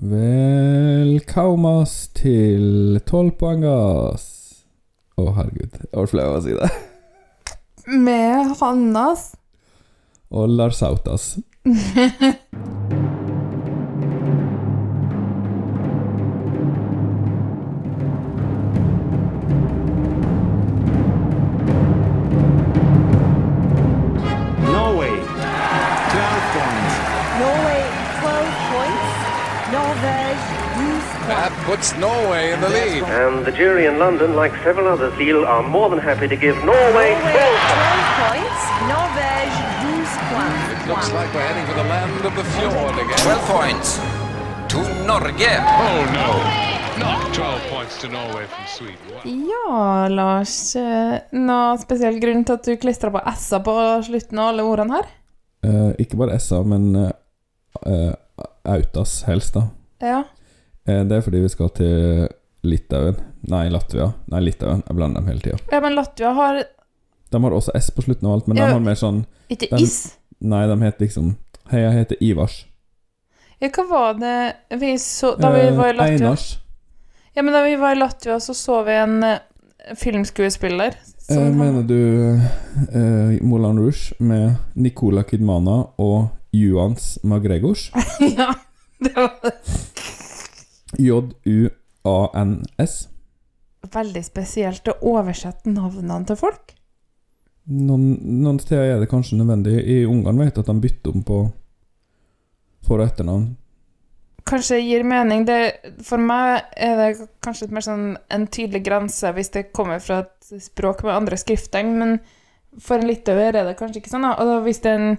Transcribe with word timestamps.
Velkommen 0.00 1.84
til 2.16 2.96
tolvpoengas. 3.04 4.22
Å, 5.20 5.26
herregud. 5.36 5.76
Jeg 5.76 5.92
ble 5.92 6.06
flau 6.08 6.24
av 6.24 6.38
å 6.38 6.40
si 6.46 6.56
det. 6.56 6.70
Med 8.00 8.54
Hannas. 8.62 9.26
Og 10.32 10.48
Lars 10.56 10.80
puts 31.80 31.96
Norway 31.96 32.52
in 32.52 32.60
the 32.60 32.68
lead. 32.68 33.02
And 33.04 33.46
the 33.46 33.52
jury 33.52 33.86
in 33.86 33.98
London, 33.98 34.36
like 34.36 34.52
several 34.62 34.86
others, 34.86 35.16
deal 35.16 35.46
are 35.46 35.62
more 35.62 35.88
than 35.88 35.98
happy 35.98 36.28
to 36.28 36.36
give 36.36 36.56
Norway 36.56 36.68
Norway 36.68 37.12
12 37.32 37.32
12 37.32 38.20
points. 38.20 38.62
Norway 38.92 39.40
12 39.80 40.20
points. 40.32 40.64
It 40.74 40.88
looks 40.90 41.08
like 41.12 41.28
we're 41.34 41.46
heading 41.50 41.66
for 41.70 41.76
the 41.82 41.88
land 41.88 42.24
of 42.28 42.34
the 42.36 42.44
fjord 42.54 42.94
again. 43.04 43.18
12 43.18 43.48
points 43.56 43.88
to 44.72 44.78
Norge. 45.08 45.52
Oh 45.86 46.00
no, 46.18 46.28
not 47.04 47.32
12 47.34 47.62
points 47.72 47.94
to 48.02 48.08
Norway 48.08 48.44
from 48.52 48.64
Sweden. 48.66 49.06
Wow. 49.14 49.22
Ja, 49.52 50.08
Lars. 50.08 50.76
eh, 50.76 51.16
Noe 51.32 51.78
spesiell 51.80 52.20
grunn 52.20 52.44
til 52.44 52.58
at 52.58 52.68
du 52.68 52.76
klistra 52.76 53.10
på 53.10 53.22
s-a 53.32 53.62
på 53.64 53.76
slutten 54.04 54.38
av 54.38 54.52
alle 54.52 54.68
ordene 54.68 55.00
her? 55.00 55.08
Eh, 55.64 55.88
ikke 56.04 56.20
bare 56.20 56.36
s-a, 56.36 56.60
men 56.62 56.92
eh, 57.06 57.10
eh, 57.86 58.12
Autas 58.68 59.22
helst, 59.24 59.56
da. 59.56 59.64
Ja. 60.04 60.20
Eh, 60.88 61.02
det 61.04 61.16
er 61.16 61.20
fordi 61.26 61.40
vi 61.44 61.48
skal 61.52 61.68
til 61.76 62.28
Litauen. 62.64 63.16
Nei, 63.48 63.68
Latvia. 63.72 64.12
Nei, 64.28 64.40
Litauen. 64.40 64.82
Jeg 64.86 64.96
blander 64.96 65.20
dem 65.20 65.28
hele 65.30 65.40
tida. 65.40 65.58
ja, 65.72 65.80
men 65.80 65.94
Latvia 65.94 66.32
har 66.36 66.62
De 67.30 67.42
har 67.42 67.50
også 67.54 67.70
S 67.78 67.90
på 67.94 68.02
slutten 68.02 68.26
av 68.26 68.32
alt, 68.34 68.46
men 68.48 68.56
Ja. 68.56 68.66
de 68.66 68.72
har 68.72 68.80
mer 68.80 68.94
sånn 68.98 69.24
ikke 69.50 69.68
de, 69.76 69.82
is. 69.84 70.16
Nei, 70.40 70.66
de 70.66 70.76
heter 70.82 71.06
liksom 71.06 71.36
Hei, 71.70 71.80
jeg 71.80 71.92
heter 71.92 72.16
Ivars. 72.20 72.66
Ja, 73.60 73.68
hva 73.68 73.84
var 73.88 74.14
det 74.18 74.78
vi 74.80 74.94
så 74.98 75.36
Da 75.38 75.50
vi 75.52 75.60
Eh, 75.68 75.76
var 75.76 75.88
i 75.88 75.92
Latvia 75.96 76.16
Einars. 76.26 76.58
Ja, 77.36 77.42
men 77.42 77.52
da 77.54 77.62
vi 77.62 77.76
var 77.76 77.92
i 77.94 77.98
Latvia, 77.98 78.40
så 78.40 78.54
så 78.54 78.82
vi 78.84 78.92
en 78.92 79.22
eh, 79.22 79.38
filmskuespiller 79.96 80.94
som 81.18 81.38
Eh, 81.46 81.52
mener 81.54 81.82
du 81.82 82.40
eh, 82.92 83.38
Moulin 83.42 83.78
Rouge 83.78 84.12
med 84.18 84.54
Nicola 84.74 85.22
Kidmana 85.22 85.84
og 85.98 86.28
Juans 86.52 87.18
Magregors? 87.22 87.90
Ja, 88.36 88.54
det 89.00 89.14
var 89.16 89.30
J-U-A-N-S. 91.00 92.94
veldig 93.90 94.22
spesielt 94.24 94.88
å 94.92 94.98
oversette 95.14 95.72
navnene 95.72 96.26
til 96.28 96.36
folk. 96.36 96.74
Noen, 97.70 98.18
noen 98.42 98.58
steder 98.60 98.96
er 98.96 99.00
det 99.00 99.08
kanskje 99.10 99.38
nødvendig. 99.38 99.78
I 99.80 100.02
Ungarn 100.08 100.40
vet 100.40 100.56
jeg 100.56 100.64
at 100.64 100.70
de 100.70 100.82
bytter 100.84 101.14
om 101.14 101.24
på 101.24 101.40
for- 102.86 103.00
og 103.00 103.06
etternavn. 103.06 103.56
Kanskje 104.48 104.80
gir 104.80 105.04
mening. 105.04 105.44
Det, 105.46 105.58
for 106.02 106.18
meg 106.18 106.64
er 106.76 106.96
det 106.96 107.28
kanskje 107.44 107.66
litt 107.66 107.74
mer 107.76 107.84
sånn 107.84 108.06
en 108.32 108.46
tydelig 108.50 108.82
grense 108.86 109.32
hvis 109.36 109.52
det 109.54 109.68
kommer 109.76 110.00
fra 110.02 110.22
et 110.24 110.62
språk 110.64 111.04
med 111.04 111.14
andre 111.14 111.36
skrifttegn, 111.38 111.92
men 112.00 112.16
for 112.80 112.98
en 112.98 113.06
litauer 113.10 113.54
er 113.54 113.68
det 113.68 113.76
kanskje 113.78 114.00
ikke 114.00 114.12
sånn. 114.14 114.26
Da. 114.26 114.34
Og 114.40 114.48
da 114.48 114.56
hvis 114.64 114.82
det 114.82 114.90
er 114.90 115.04
en, 115.04 115.18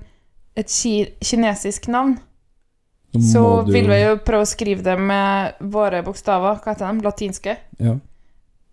et 0.58 0.74
ki, 0.74 0.96
kinesisk 1.22 1.88
navn, 1.94 2.18
så 3.20 3.66
du- 3.66 3.72
vil 3.74 3.88
vi 3.90 3.98
jo 4.04 4.16
prøve 4.24 4.46
å 4.46 4.48
skrive 4.48 4.84
det 4.84 4.98
med 5.00 5.54
våre 5.60 6.02
bokstaver. 6.04 6.62
Hva 6.64 6.72
heter 6.74 6.94
de? 6.94 7.02
Latinske. 7.04 7.58
Ja. 7.80 7.98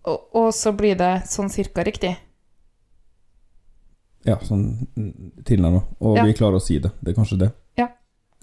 Og, 0.05 0.29
og 0.33 0.53
så 0.53 0.71
blir 0.71 0.95
det 0.97 1.23
sånn 1.27 1.49
cirka 1.51 1.83
riktig. 1.83 2.15
ja, 4.25 4.35
sånn 4.43 4.87
tilnærma. 5.47 5.81
Og 6.01 6.17
Ja. 6.17 6.23
vi 6.25 6.33
klarer 6.33 6.55
å 6.59 6.61
si 6.61 6.77
det. 6.79 6.91
Det 7.01 7.11
er 7.11 7.21
kanskje 7.21 7.37
det. 7.39 7.51
Ja, 7.77 7.87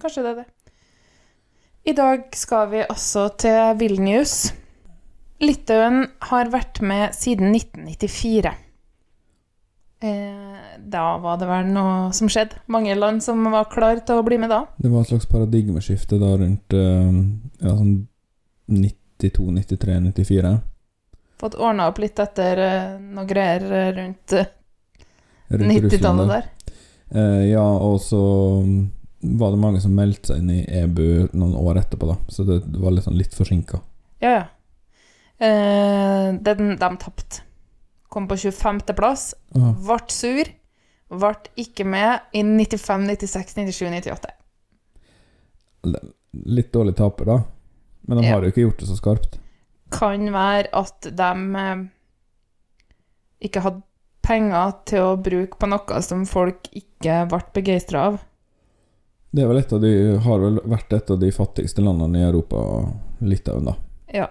Kanskje 0.01 0.23
det 0.23 0.31
er 0.31 0.35
det. 0.35 0.45
I 1.85 1.93
dag 1.93 2.23
skal 2.35 2.67
vi 2.69 2.83
også 2.83 3.37
til 3.37 3.75
Vilnius. 3.79 4.51
Litauen 5.39 6.07
har 6.21 6.45
vært 6.49 6.81
med 6.81 7.13
siden 7.13 7.51
1994. 7.55 8.53
Eh, 9.99 10.77
da 10.77 11.17
var 11.17 11.37
det 11.41 11.47
vel 11.49 11.69
noe 11.73 12.11
som 12.13 12.29
skjedde. 12.29 12.59
Mange 12.69 12.95
land 12.95 13.23
som 13.25 13.41
var 13.49 13.69
klare 13.71 14.03
til 14.05 14.19
å 14.19 14.25
bli 14.25 14.37
med 14.37 14.51
da. 14.53 14.63
Det 14.77 14.91
var 14.91 15.01
et 15.01 15.11
slags 15.13 15.29
paradigmeskifte 15.29 16.19
da 16.21 16.35
rundt 16.37 16.75
eh, 16.77 17.15
ja, 17.63 17.71
sånn 17.71 17.95
92, 18.69 19.47
93, 19.57 19.95
94. 20.11 20.53
Fått 21.41 21.57
ordna 21.57 21.87
opp 21.89 22.01
litt 22.01 22.19
etter 22.21 22.61
eh, 22.61 22.93
noe 23.01 23.25
greier 23.29 23.65
rundt 23.97 24.37
eh, 24.37 24.53
Rundt 25.47 25.71
90-tallet 25.71 26.27
der. 26.27 26.47
ja, 27.47 27.63
og 27.63 28.01
så 28.03 28.19
mm, 28.65 28.81
var 29.39 29.53
det 29.53 29.59
mange 29.61 29.79
som 29.79 29.93
meldte 29.95 30.33
seg 30.33 30.41
inn 30.41 30.49
i 30.51 30.65
EBU 30.81 31.31
noen 31.31 31.55
år 31.55 31.79
etterpå, 31.81 32.09
da. 32.09 32.17
Så 32.27 32.43
det, 32.43 32.59
var 32.75 32.91
litt 32.91 33.07
sånn 33.07 33.15
litt 33.17 33.33
forsinka. 33.33 33.79
Ja, 34.19 34.33
ja. 34.33 34.45
Eh, 35.37 36.33
den, 36.43 36.75
de 36.75 36.89
tapte. 36.99 37.46
Kom 38.09 38.27
på 38.27 38.37
25. 38.39 38.79
plass. 38.95 39.33
Ah, 39.55 39.73
Ble 39.73 39.97
sur. 40.13 40.45
Ble 41.09 41.33
ikke 41.59 41.85
med 41.87 42.19
i 42.35 42.41
95, 42.43 43.07
96, 43.07 43.55
97, 43.55 43.89
98. 43.91 44.33
litt 46.45 46.71
dårlig 46.73 46.95
taper, 46.95 47.25
da. 47.25 47.37
Men 48.07 48.17
de 48.17 48.23
Ja. 48.27 48.33
har 48.35 48.41
jo 48.43 48.51
ikke 48.51 48.61
gjort 48.65 48.77
det 48.79 48.87
så 48.87 48.97
skarpt. 48.97 49.37
kan 49.89 50.19
være 50.33 50.67
at 50.73 51.01
de 51.01 51.55
eh, 51.55 51.85
ikke 53.41 53.61
hadde 53.61 53.81
penger 54.21 54.73
til 54.85 54.99
å 54.99 55.15
bruke 55.23 55.57
på 55.57 55.67
noe 55.69 56.01
som 56.03 56.25
folk 56.25 56.67
ikke 56.75 57.27
ble 57.29 57.39
begeistra 57.53 58.01
av. 58.07 58.17
Det 59.31 59.43
er 59.43 59.47
vel 59.47 59.57
et 59.61 59.71
av 59.73 59.79
de, 59.81 60.17
har 60.19 60.39
vel 60.39 60.59
vært 60.65 60.91
et 60.93 61.09
av 61.11 61.19
de 61.19 61.31
fattigste 61.31 61.81
landene 61.81 62.19
i 62.19 62.27
Europa, 62.27 62.93
Litauen, 63.21 63.65
da. 63.65 63.75
Ja. 64.13 64.27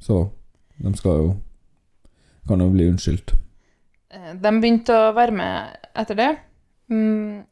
Så 0.00 0.30
de 0.78 0.92
skal 0.96 1.12
jo 1.22 1.36
Kan 2.50 2.62
jo 2.64 2.70
bli 2.74 2.88
unnskyldt. 2.90 3.34
Eh, 4.10 4.32
De 4.34 4.54
begynte 4.58 4.96
å 4.96 5.10
være 5.14 5.34
med 5.38 5.90
etter 6.02 6.18
det. 6.18 6.30
Mm, 6.90 7.44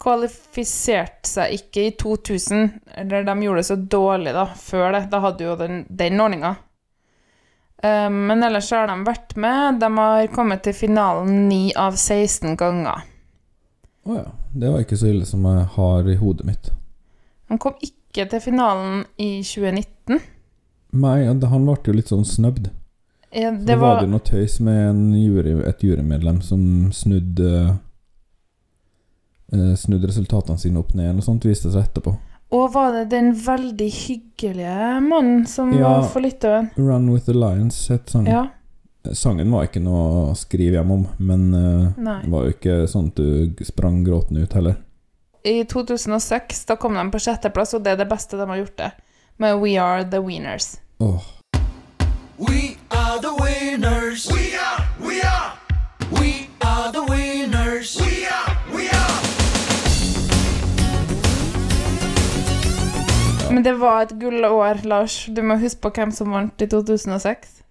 kvalifiserte 0.00 1.28
seg 1.28 1.54
ikke 1.56 1.86
i 1.86 1.92
2000, 2.00 2.66
eller 3.00 3.24
de 3.24 3.36
gjorde 3.46 3.62
det 3.62 3.68
så 3.68 3.76
dårlig 3.96 4.34
da, 4.36 4.44
før 4.56 4.92
det. 4.96 5.06
Da 5.12 5.22
hadde 5.24 5.46
jo 5.46 5.56
den, 5.60 5.86
den 5.88 6.20
ordninga. 6.20 6.56
Um, 7.80 8.26
Men 8.28 8.44
ellers 8.44 8.68
har 8.76 8.90
de 8.90 8.98
vært 9.08 9.36
med. 9.40 9.80
De 9.80 9.88
har 9.96 10.26
kommet 10.34 10.66
til 10.66 10.76
finalen 10.76 11.46
9 11.48 11.72
av 11.80 11.96
16 11.96 12.58
ganger. 12.60 13.06
Å 14.04 14.18
ja. 14.18 14.28
Det 14.50 14.66
var 14.66 14.82
ikke 14.82 14.98
så 14.98 15.06
ille 15.12 15.26
som 15.28 15.44
jeg 15.46 15.66
har 15.76 16.08
i 16.10 16.16
hodet 16.18 16.44
mitt. 16.48 16.72
Han 17.52 17.60
kom 17.62 17.76
ikke 17.80 18.24
til 18.32 18.42
finalen 18.42 19.04
i 19.14 19.44
2019. 19.46 20.18
Nei, 20.98 21.18
han 21.30 21.38
ble 21.38 21.76
jo 21.86 21.94
litt 21.94 22.10
sånn 22.10 22.26
snøbd. 22.26 22.66
Ja, 23.32 23.50
Det 23.52 23.76
var, 23.78 23.94
var 23.94 24.00
det 24.02 24.10
noe 24.10 24.24
tøys 24.26 24.56
med 24.60 24.78
en 24.90 25.02
jury, 25.14 25.52
et 25.68 25.82
jurymedlem 25.86 26.40
som 26.42 26.62
snudde 26.92 27.50
eh, 29.52 29.74
Snudde 29.78 30.08
resultatene 30.10 30.58
sine 30.58 30.78
opp 30.82 30.94
ned, 30.98 31.16
og 31.18 31.24
sånt 31.26 31.44
viste 31.46 31.70
seg 31.70 31.84
etterpå. 31.88 32.16
Og 32.50 32.72
var 32.74 32.92
det 32.96 33.04
den 33.12 33.28
veldig 33.38 33.86
hyggelige 33.94 35.00
mannen 35.06 35.44
som 35.46 35.70
Ja. 35.72 36.00
var 36.00 36.08
for 36.08 36.20
Litauen? 36.20 36.70
'Run 36.76 37.10
with 37.12 37.26
the 37.26 37.32
Lions' 37.32 37.88
het 37.90 38.10
sangen. 38.10 38.32
Ja. 38.32 38.48
Sangen 39.14 39.50
var 39.50 39.64
ikke 39.66 39.80
noe 39.80 40.30
å 40.32 40.34
skrive 40.36 40.76
hjem 40.76 40.90
om, 40.90 41.06
men 41.18 41.54
eh, 41.54 41.92
Nei. 41.96 42.22
det 42.22 42.30
var 42.30 42.44
jo 42.44 42.50
ikke 42.50 42.86
sånn 42.90 43.06
at 43.08 43.14
du 43.16 43.54
sprang 43.64 44.04
gråtende 44.04 44.42
ut 44.42 44.52
heller. 44.52 44.76
I 45.44 45.62
2006 45.64 46.64
da 46.66 46.76
kom 46.76 46.94
de 46.94 47.10
på 47.10 47.18
sjetteplass, 47.18 47.74
og 47.74 47.82
det 47.84 47.92
er 47.92 47.96
det 47.96 48.08
beste 48.10 48.36
de 48.36 48.46
har 48.46 48.56
gjort 48.58 48.76
det. 48.76 48.90
Med 49.38 49.56
We 49.62 49.78
Are 49.80 50.04
The 50.04 50.20
Winners. 50.20 50.76
Oh. 51.00 51.22
We 52.38 52.76
are 53.10 53.20
the 53.20 53.34
winners. 53.44 54.28
We 54.30 54.54
are, 54.66 54.80
we 55.08 55.22
are. 55.22 55.52
We 56.20 56.48
are 56.60 56.92
the 56.92 57.02
winners. 57.12 58.00
We 58.00 58.26
are, 58.26 58.50
we 58.76 58.84
are. 58.88 59.18
Men 63.54 63.62
det 63.62 63.72
var 63.72 64.02
et 64.02 64.12
gullår, 64.20 64.86
Lars. 64.86 65.26
Du 65.26 65.42
må 65.42 65.56
huske 65.58 65.80
på 65.80 65.90
hvem 65.96 66.12
som 66.12 66.30
vant 66.30 66.62
i 66.62 66.68
2006. 66.70 67.62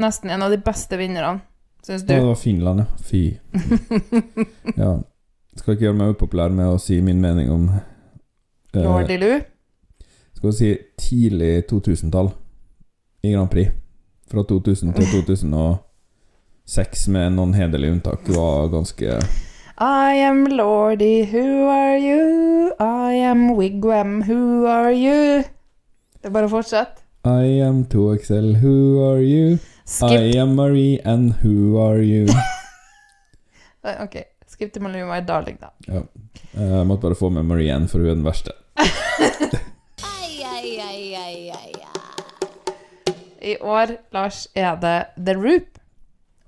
Nesten 0.00 0.30
en 0.30 0.42
av 0.42 0.50
de 0.50 0.58
beste 0.64 0.96
vinnerne, 0.96 1.40
syns 1.84 2.06
du. 2.06 2.14
Ja, 2.14 2.20
det 2.20 2.26
var 2.26 2.34
Finland, 2.34 2.80
ja. 2.80 2.86
Fy. 3.04 3.22
ja. 4.82 4.94
Skal 5.58 5.74
ikke 5.74 5.88
gjøre 5.88 5.98
meg 5.98 6.14
upopulær 6.14 6.54
med 6.54 6.70
å 6.70 6.78
si 6.80 7.00
min 7.04 7.20
mening 7.20 7.50
om 7.52 7.68
eh, 7.74 8.80
Lordy 8.80 9.18
Lou. 9.20 9.42
Skal 10.38 10.52
vi 10.52 10.56
si 10.56 10.72
tidlig 10.96 11.66
2000-tall 11.68 12.32
i 13.26 13.34
Grand 13.34 13.50
Prix. 13.52 13.87
Fra 14.28 14.42
2000 14.44 14.92
til 14.96 15.06
2006, 15.12 17.06
med 17.14 17.32
noen 17.38 17.54
hederlige 17.56 17.94
unntak, 17.96 18.26
var 18.28 18.68
ganske 18.72 19.14
I 19.80 20.18
am 20.26 20.42
Lordy, 20.52 21.22
who 21.30 21.68
are 21.70 21.96
you? 22.02 22.72
I 22.82 23.14
am 23.30 23.46
Wigwam, 23.56 24.18
who 24.26 24.66
are 24.68 24.92
you? 24.92 25.44
Det 26.18 26.28
er 26.28 26.34
bare 26.34 26.48
å 26.50 26.52
fortsette. 26.52 27.04
I 27.24 27.60
am 27.64 27.84
2XL, 27.90 28.56
who 28.62 28.74
are 29.06 29.22
you? 29.22 29.56
Skip. 29.88 30.10
I 30.18 30.36
am 30.42 30.56
Marie, 30.58 30.98
and 31.04 31.36
who 31.42 31.78
are 31.80 32.02
you? 32.02 32.26
Ok, 33.88 34.16
skip 34.50 34.72
til 34.74 34.82
Malou 34.84 35.06
My 35.08 35.22
Darling, 35.24 35.56
da. 35.62 35.70
Ja. 35.86 36.02
Eh, 36.52 36.72
Jeg 36.74 36.86
måtte 36.90 37.06
bare 37.06 37.16
få 37.16 37.30
med 37.32 37.46
Marie 37.48 37.70
Ann, 37.72 37.86
for 37.88 38.02
hun 38.02 38.10
er 38.10 38.18
den 38.18 38.26
verste. 38.26 38.52
I 43.48 43.56
år, 43.64 43.96
Lars, 44.14 44.46
er 44.54 44.76
det 44.82 44.96
The 45.16 45.34
Roop. 45.38 45.78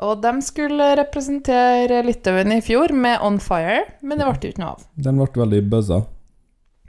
Og 0.00 0.23
de 0.23 0.32
skulle 0.44 0.94
representere 0.97 2.00
Litauen 2.06 2.55
i 2.55 2.62
fjor 2.64 2.93
med 2.97 3.20
On 3.25 3.37
Fire, 3.43 3.82
men 4.00 4.19
det 4.20 4.26
ble 4.29 4.50
ikke 4.52 4.62
noe 4.62 4.75
av. 4.79 4.87
Den 4.97 5.20
ble 5.20 5.43
veldig 5.43 5.62
buzza. 5.73 6.00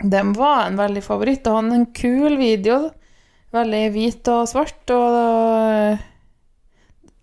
Den 0.02 0.31
var 0.34 0.66
en 0.66 0.80
veldig 0.80 1.04
favoritt, 1.06 1.48
og 1.48 1.60
han 1.60 1.75
en 1.75 1.90
kul 1.96 2.38
video. 2.40 2.90
Veldig 3.52 3.84
hvit 3.92 4.31
og 4.31 4.48
svart, 4.48 4.84
og 4.96 6.00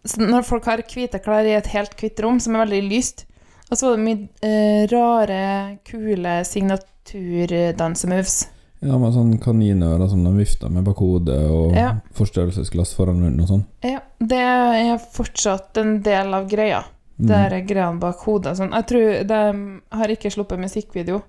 så 0.09 0.21
Når 0.23 0.43
folk 0.47 0.65
har 0.69 0.81
hvite 0.85 1.19
klær 1.25 1.45
i 1.45 1.57
et 1.57 1.73
helt 1.73 1.97
hvitt 1.99 2.21
rom 2.25 2.39
som 2.41 2.55
er 2.55 2.65
veldig 2.65 2.83
lyst, 2.89 3.27
og 3.69 3.77
så 3.77 3.87
var 3.89 3.97
det 3.97 4.05
mye 4.07 4.29
eh, 4.47 4.83
rare, 4.93 5.43
kule 5.85 6.45
signaturdansemoves. 6.49 8.37
Ja, 8.81 8.95
med 8.99 9.13
sånn 9.13 9.33
kaninører 9.43 10.09
som 10.09 10.21
de 10.23 10.31
vifta 10.37 10.69
med 10.71 10.85
bak 10.87 10.97
hodet, 11.03 11.39
og 11.51 11.73
Ja. 11.75 11.97
forstørrelsesglass 12.15 12.95
foran 12.95 13.19
munnen 13.21 13.41
og 13.43 13.49
sånn. 13.49 13.65
Ja, 13.83 14.01
det 14.21 14.39
er 14.39 14.99
fortsatt 14.99 15.77
en 15.79 16.01
del 16.03 16.33
av 16.35 16.49
greia. 16.49 16.85
Det 17.19 17.35
Mm. 17.35 17.53
er 17.53 17.67
greia 17.67 17.93
bak 17.99 18.19
hodet. 18.23 18.57
Sånn. 18.57 18.71
Jeg 18.71 18.87
tror 18.87 19.27
de 19.27 19.81
har 19.97 20.07
ikke 20.09 20.31
sluppet 20.31 20.59
musikkvideo, 20.61 21.23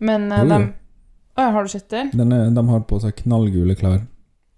men 0.00 0.32
eh, 0.32 0.44
de 0.44 0.72
Å, 1.38 1.52
har 1.52 1.62
du 1.62 1.68
sett 1.68 1.88
den? 1.88 2.10
Den 2.12 2.32
er, 2.32 2.50
de 2.50 2.66
har 2.68 2.80
på 2.80 3.00
seg 3.00 3.14
knallgule 3.16 3.74
klær. 3.76 4.00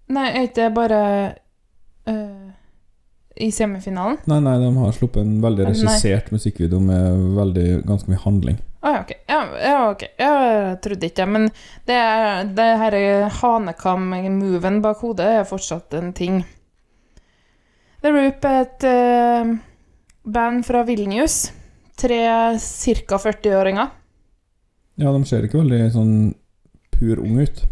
Nei, 0.09 0.27
er 0.33 0.47
ikke 0.47 0.55
det 0.55 0.73
bare 0.73 1.35
øh, 2.07 2.51
i 3.39 3.49
semifinalen? 3.51 4.17
Nei, 4.27 4.39
nei, 4.39 4.57
de 4.59 4.71
har 4.79 4.91
sluppet 4.91 5.21
en 5.21 5.41
veldig 5.41 5.67
regissert 5.67 6.31
musikkvideo 6.31 6.79
med 6.81 7.35
veldig, 7.37 7.85
ganske 7.85 8.07
mye 8.09 8.19
handling. 8.25 8.57
Å 8.83 8.91
ja, 8.91 9.01
ok. 9.05 9.11
Ja, 9.31 9.39
ja, 9.63 9.75
ok. 9.93 10.01
Jeg 10.19 10.79
trodde 10.83 11.07
ikke 11.07 11.23
det. 11.23 11.31
Men 11.31 11.45
det, 11.87 11.99
det 12.57 12.69
her 12.81 12.97
hanekam-moven 13.39 14.81
bak 14.83 15.03
hodet 15.05 15.29
er 15.39 15.47
fortsatt 15.47 15.95
en 15.99 16.11
ting. 16.17 16.41
The 18.03 18.11
Roop 18.11 18.43
er 18.43 18.57
et 18.65 18.85
uh, 18.89 19.53
band 20.27 20.65
fra 20.67 20.81
Vilnius. 20.87 21.45
Tre 21.95 22.19
ca. 22.59 23.19
40-åringer. 23.23 23.93
Ja, 24.99 25.13
de 25.13 25.23
ser 25.29 25.47
ikke 25.47 25.61
veldig 25.61 25.85
sånn 25.93 26.17
pur 26.93 27.21
unge 27.23 27.47
ut. 27.47 27.63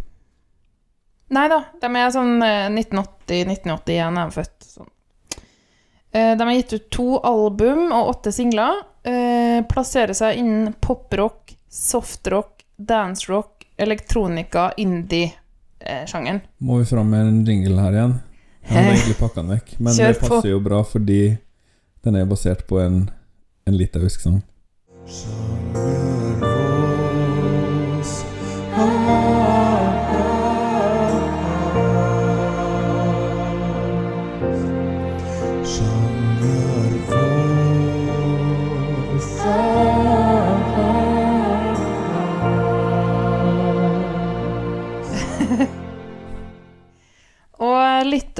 Nei 1.31 1.43
da, 1.51 1.59
de 1.79 1.89
er 1.95 2.09
sånn 2.11 2.39
1980-1981 2.39 3.91
er 3.99 4.15
de 4.15 4.25
født. 4.35 4.55
Sånn. 4.67 4.89
Eh, 6.11 6.33
De 6.37 6.47
har 6.47 6.55
gitt 6.57 6.73
ut 6.75 6.87
to 6.91 7.09
album 7.27 7.91
og 7.91 8.15
åtte 8.15 8.33
singler. 8.35 8.81
Eh, 9.03 9.59
plasserer 9.69 10.13
seg 10.13 10.37
innen 10.41 10.73
poprock, 10.79 11.55
softrock, 11.69 12.65
dancerock, 12.77 13.65
elektronika, 13.81 14.71
indie-sjangeren. 14.77 16.41
Må 16.61 16.77
vi 16.81 16.85
fram 16.91 17.09
med 17.09 17.27
en 17.27 17.39
jingle 17.47 17.81
her 17.81 17.97
igjen? 17.97 18.13
Jeg 18.67 18.75
hadde 18.77 18.91
egentlig 18.95 19.17
pakka 19.21 19.41
den 19.41 19.55
vekk, 19.55 19.73
men 19.79 19.97
Kjør 19.97 20.13
det 20.13 20.19
på. 20.21 20.29
passer 20.29 20.53
jo 20.53 20.59
bra 20.67 20.83
fordi 20.85 21.21
den 22.05 22.17
er 22.17 22.29
basert 22.29 22.65
på 22.69 22.79
en, 22.81 23.03
en 23.65 23.77
litauisk 23.77 24.21
sang. 24.21 24.41
Og 25.01 26.00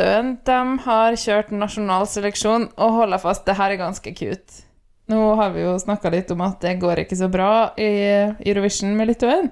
Litauen 0.01 0.37
de 0.45 0.79
har 0.81 1.15
kjørt 1.19 1.51
nasjonal 1.53 2.07
seleksjon 2.09 2.71
og 2.73 2.93
holder 2.95 3.21
fast 3.21 3.45
det 3.45 3.53
her 3.59 3.73
er 3.73 3.77
ganske 3.77 4.13
cute. 4.17 4.63
Nå 5.11 5.35
har 5.37 5.51
vi 5.53 5.61
jo 5.61 5.75
snakka 5.77 6.09
litt 6.09 6.31
om 6.33 6.41
at 6.41 6.61
det 6.63 6.79
går 6.81 7.03
ikke 7.03 7.17
så 7.19 7.27
bra 7.29 7.73
i 7.77 7.91
Eurovision 8.41 8.95
med 8.97 9.11
Litauen. 9.11 9.51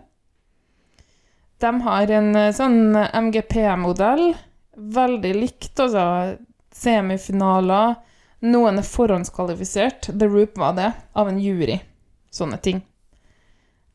De 1.59 1.71
har 1.85 2.13
en 2.15 2.35
eh, 2.39 2.53
sånn 2.55 2.95
MGP-modell, 2.95 4.31
veldig 4.73 5.33
likt, 5.35 5.73
altså 5.77 6.39
semifinaler. 6.73 7.99
Noen 8.49 8.79
er 8.79 8.87
forhåndskvalifisert, 8.87 10.09
The 10.15 10.29
Roop 10.31 10.57
var 10.57 10.77
det, 10.79 10.93
av 11.13 11.29
en 11.29 11.41
jury. 11.43 11.77
Sånne 12.31 12.57
ting. 12.63 12.81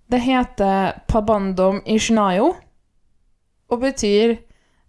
Det 0.07 0.21
heter 0.23 1.00
Pabandom 1.09 1.81
Ishnayo, 1.89 2.53
og 3.73 3.81
betyr 3.83 4.37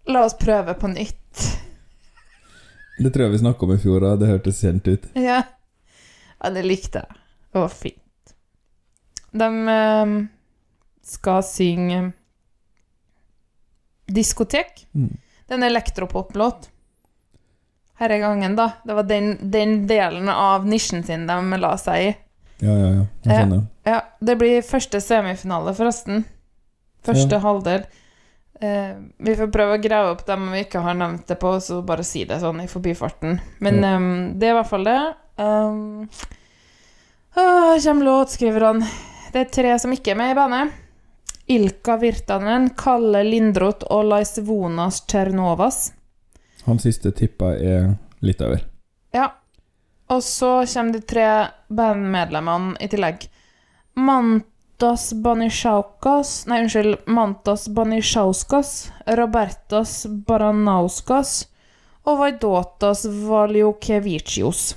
La 0.06 0.22
oss 0.22 0.36
prøve 0.38 0.76
på 0.78 0.92
nytt. 0.92 1.25
Det 2.98 3.10
tror 3.12 3.26
jeg 3.26 3.32
vi 3.34 3.38
snakka 3.42 3.66
om 3.66 3.72
i 3.74 3.78
fjor, 3.82 4.04
og 4.08 4.20
det 4.22 4.28
hørtes 4.30 4.60
kjent 4.64 4.86
ut. 4.88 5.02
Ja. 5.20 5.42
ja, 6.40 6.50
det 6.54 6.62
likte 6.64 7.02
jeg. 7.04 7.18
Det 7.52 7.60
var 7.60 7.72
fint. 7.72 8.32
De 9.36 9.48
eh, 9.72 10.14
skal 11.04 11.42
synge 11.44 11.98
Diskotek. 14.06 14.86
Mm. 14.94 15.16
Det 15.46 15.54
er 15.54 15.58
en 15.58 15.66
elektropop-låt. 15.66 16.68
Her 18.00 18.12
er 18.12 18.20
gangen, 18.22 18.56
da. 18.58 18.70
Det 18.84 18.94
var 18.96 19.06
den, 19.08 19.32
den 19.50 19.86
delen 19.88 20.28
av 20.28 20.66
nisjen 20.68 21.02
sin 21.06 21.26
de 21.28 21.58
la 21.60 21.72
seg 21.80 22.02
i. 22.10 22.10
Ja, 22.64 22.72
ja, 22.72 22.88
ja. 22.94 23.04
Jeg 23.26 23.32
skjønner. 23.40 23.62
Eh, 23.64 23.72
Ja, 23.86 24.00
det 24.20 24.34
blir 24.40 24.64
første 24.66 24.98
semifinale, 25.04 25.74
forresten. 25.76 26.24
Første 27.06 27.36
Ja. 27.36 27.42
halvdel. 27.44 27.84
Eh, 28.60 28.96
vi 29.18 29.34
får 29.36 29.50
prøve 29.52 29.76
å 29.76 29.82
grave 29.82 30.14
opp 30.14 30.22
dem 30.26 30.46
vi 30.54 30.62
ikke 30.64 30.80
har 30.80 30.96
nevnt 30.96 31.26
det 31.28 31.36
på, 31.40 31.50
så 31.60 31.82
bare 31.84 32.04
si 32.06 32.24
det 32.24 32.38
sånn 32.40 32.62
i 32.64 32.68
forbifarten. 32.70 33.38
Men 33.60 33.82
Ja. 33.82 33.96
um, 33.96 34.38
det 34.38 34.48
er 34.48 34.54
i 34.54 34.56
hvert 34.60 34.70
fall 34.70 34.84
det. 34.84 35.14
Um, 35.36 36.08
åh, 37.36 37.76
kommer 37.84 38.04
låtskriverne. 38.04 38.88
Det 39.32 39.40
er 39.40 39.52
tre 39.52 39.78
som 39.78 39.92
ikke 39.92 40.14
er 40.14 40.20
med 40.22 40.32
i 40.32 40.38
bandet. 40.38 40.72
Ilka 41.48 41.96
Virtanen, 42.00 42.70
Kalle 42.74 43.22
Lindroth 43.22 43.86
og 43.90 44.08
Laisvonas 44.08 45.02
Tsjernovas. 45.06 45.92
Han 46.64 46.80
siste 46.82 47.12
tippa 47.14 47.52
er 47.54 47.92
litt 48.20 48.40
over. 48.42 48.64
Ja. 49.14 49.28
Og 50.08 50.22
så 50.22 50.64
kommer 50.72 50.92
de 50.96 51.00
tre 51.06 51.26
bandmedlemmene 51.68 52.76
i 52.80 52.88
tillegg. 52.90 53.28
Mantas 54.78 55.12
Banishaukas 55.14 56.46
Nei, 56.46 56.60
unnskyld. 56.62 56.98
Mantas 57.06 57.68
Banishauskas, 57.68 58.90
Robertas 59.06 60.06
Baranauskas 60.06 61.46
og 62.04 62.18
Vaidotas 62.20 63.06
Valjokevicius. 63.08 64.76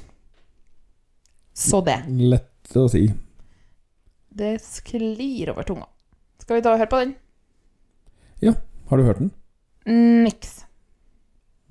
Så 1.54 1.82
det. 1.84 1.98
Lett 2.08 2.78
å 2.80 2.86
si. 2.90 3.10
Det 4.32 4.54
sklir 4.64 5.52
over 5.52 5.68
tunga. 5.68 5.90
Skal 6.40 6.56
vi 6.56 6.64
ta 6.64 6.72
og 6.74 6.80
høre 6.80 6.90
på 6.94 7.02
den? 7.04 7.12
Ja. 8.42 8.54
Har 8.90 8.98
du 8.98 9.04
hørt 9.04 9.20
den? 9.20 9.34
Niks. 10.24 10.62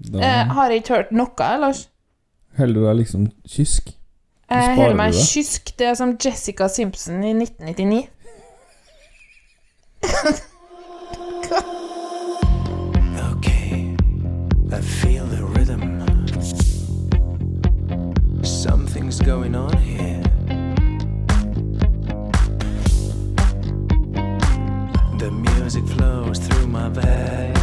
Da 0.05 0.19
Eh, 0.21 0.53
har 0.53 0.69
jeg 0.71 0.83
ikke 0.85 0.95
hørt 0.99 1.13
noe, 1.17 1.49
Lars? 1.65 1.87
holder 2.59 2.75
du 2.75 2.85
deg 2.91 2.97
liksom 3.01 3.27
kysk. 3.49 3.95
Jeg 4.51 4.77
holder 4.77 4.95
meg 4.97 5.13
kysk. 5.15 5.73
Det 5.77 5.87
er 5.87 5.95
som 5.95 6.17
Jessica 6.21 6.69
Simpson 6.69 7.25
i 7.25 7.33
1999. 7.35 8.09
Okay, 13.21 13.97
I 14.73 14.81
feel 14.81 15.27
the 15.27 15.45
rhythm. 15.45 15.83
Something's 18.45 19.21
going 19.21 19.55
on 19.55 19.77
here. 19.77 20.23
The 25.19 25.31
music 25.31 25.85
flows 25.87 26.39
through 26.39 26.69
my 26.69 26.89
veins. 26.91 27.57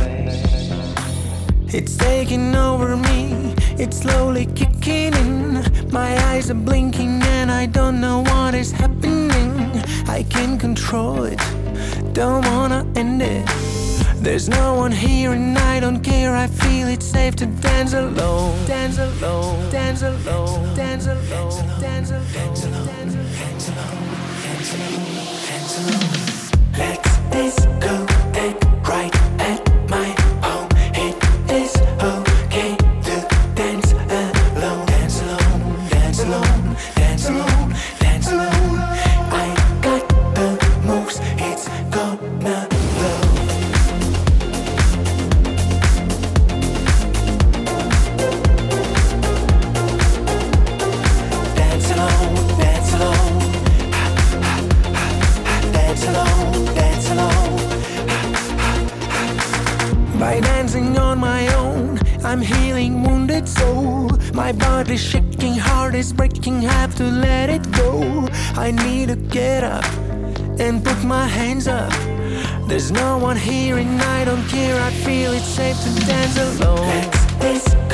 It's 1.73 1.95
taking 1.97 2.55
over 2.55 2.97
me, 2.97 3.53
it's 3.77 3.97
slowly 3.99 4.45
kicking 4.47 5.13
in. 5.13 5.63
My 5.91 6.17
eyes 6.29 6.49
are 6.51 6.55
blinking 6.55 7.21
and 7.23 7.49
I 7.51 7.65
don't 7.65 7.99
know 8.01 8.23
what 8.23 8.55
is 8.55 8.71
happening. 8.71 9.81
I 10.07 10.23
can't 10.29 10.59
control 10.59 11.23
it, 11.23 11.39
don't 12.15 12.45
wanna 12.45 12.87
end 12.95 13.21
it. 13.21 13.45
There's 14.23 14.47
no 14.47 14.73
one 14.73 14.93
here 14.93 15.33
and 15.33 15.57
I 15.57 15.81
don't 15.81 16.01
care. 16.01 16.33
I 16.33 16.47
feel 16.47 16.87
it's 16.87 17.05
safe 17.05 17.35
to 17.35 17.45
dance 17.45 17.93
alone. 17.93 18.65
Dance 18.65 18.97
alone. 18.97 19.69
Dance 19.69 20.01
alone. 20.01 20.75
Dance 20.75 21.07
alone. 21.07 21.81
Dance 21.81 22.11
alone. 22.11 22.31
Dance 22.31 22.63
alone. 22.63 22.87
Dance 22.87 23.17
alone. 23.17 23.35
Dance 23.45 24.73
alone. 24.73 25.05
Dance 25.45 25.77
alone. 25.77 26.15
Let's 26.77 27.09
discotheque 27.31 27.74
My 64.45 64.51
body's 64.51 65.01
shaking, 65.01 65.55
heart 65.55 65.95
is 65.95 66.13
breaking, 66.13 66.61
have 66.61 66.93
to 66.97 67.03
let 67.03 67.49
it 67.49 67.63
go. 67.71 68.27
I 68.53 68.69
need 68.69 69.07
to 69.07 69.15
get 69.15 69.63
up 69.63 69.83
and 70.59 70.85
put 70.85 71.03
my 71.03 71.25
hands 71.25 71.67
up. 71.67 71.91
There's 72.67 72.91
no 72.91 73.17
one 73.17 73.37
here 73.37 73.79
and 73.79 73.99
I 73.99 74.23
don't 74.23 74.47
care. 74.47 74.79
I 74.79 74.91
feel 74.91 75.33
it's 75.33 75.45
safe 75.45 75.77
to 75.81 76.05
dance 76.05 76.37
alone. 76.37 76.85
Let's 77.39 77.73
discotheque 77.73 77.84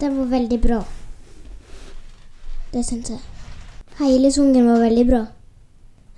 Det 0.00 0.08
var 0.08 0.24
veldig 0.24 0.60
bra. 0.62 0.84
Det 2.72 2.84
syns 2.84 3.10
jeg. 3.10 3.18
Hele 3.98 4.30
sangen 4.32 4.66
var 4.66 4.78
veldig 4.80 5.06
bra. 5.06 5.18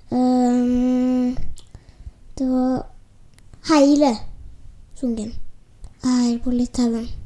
Um, 0.09 1.35
det 2.37 2.47
var 2.47 2.85
hele 3.67 4.13
sangen 4.95 5.33
her 6.03 6.39
på 6.43 6.51
Litauen. 6.51 7.22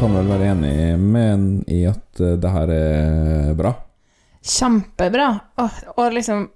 Kan 0.00 0.14
vel 0.16 0.30
være 0.30 0.46
enig 0.54 0.74
med 1.00 1.68
i 1.68 1.82
at 1.88 2.20
eh, 2.24 2.36
det 2.40 2.52
her 2.54 2.72
er 2.72 3.52
bra. 3.58 3.74
Kjempebra. 4.40 5.28
Og, 5.60 5.82
og 6.00 6.16
liksom 6.16 6.46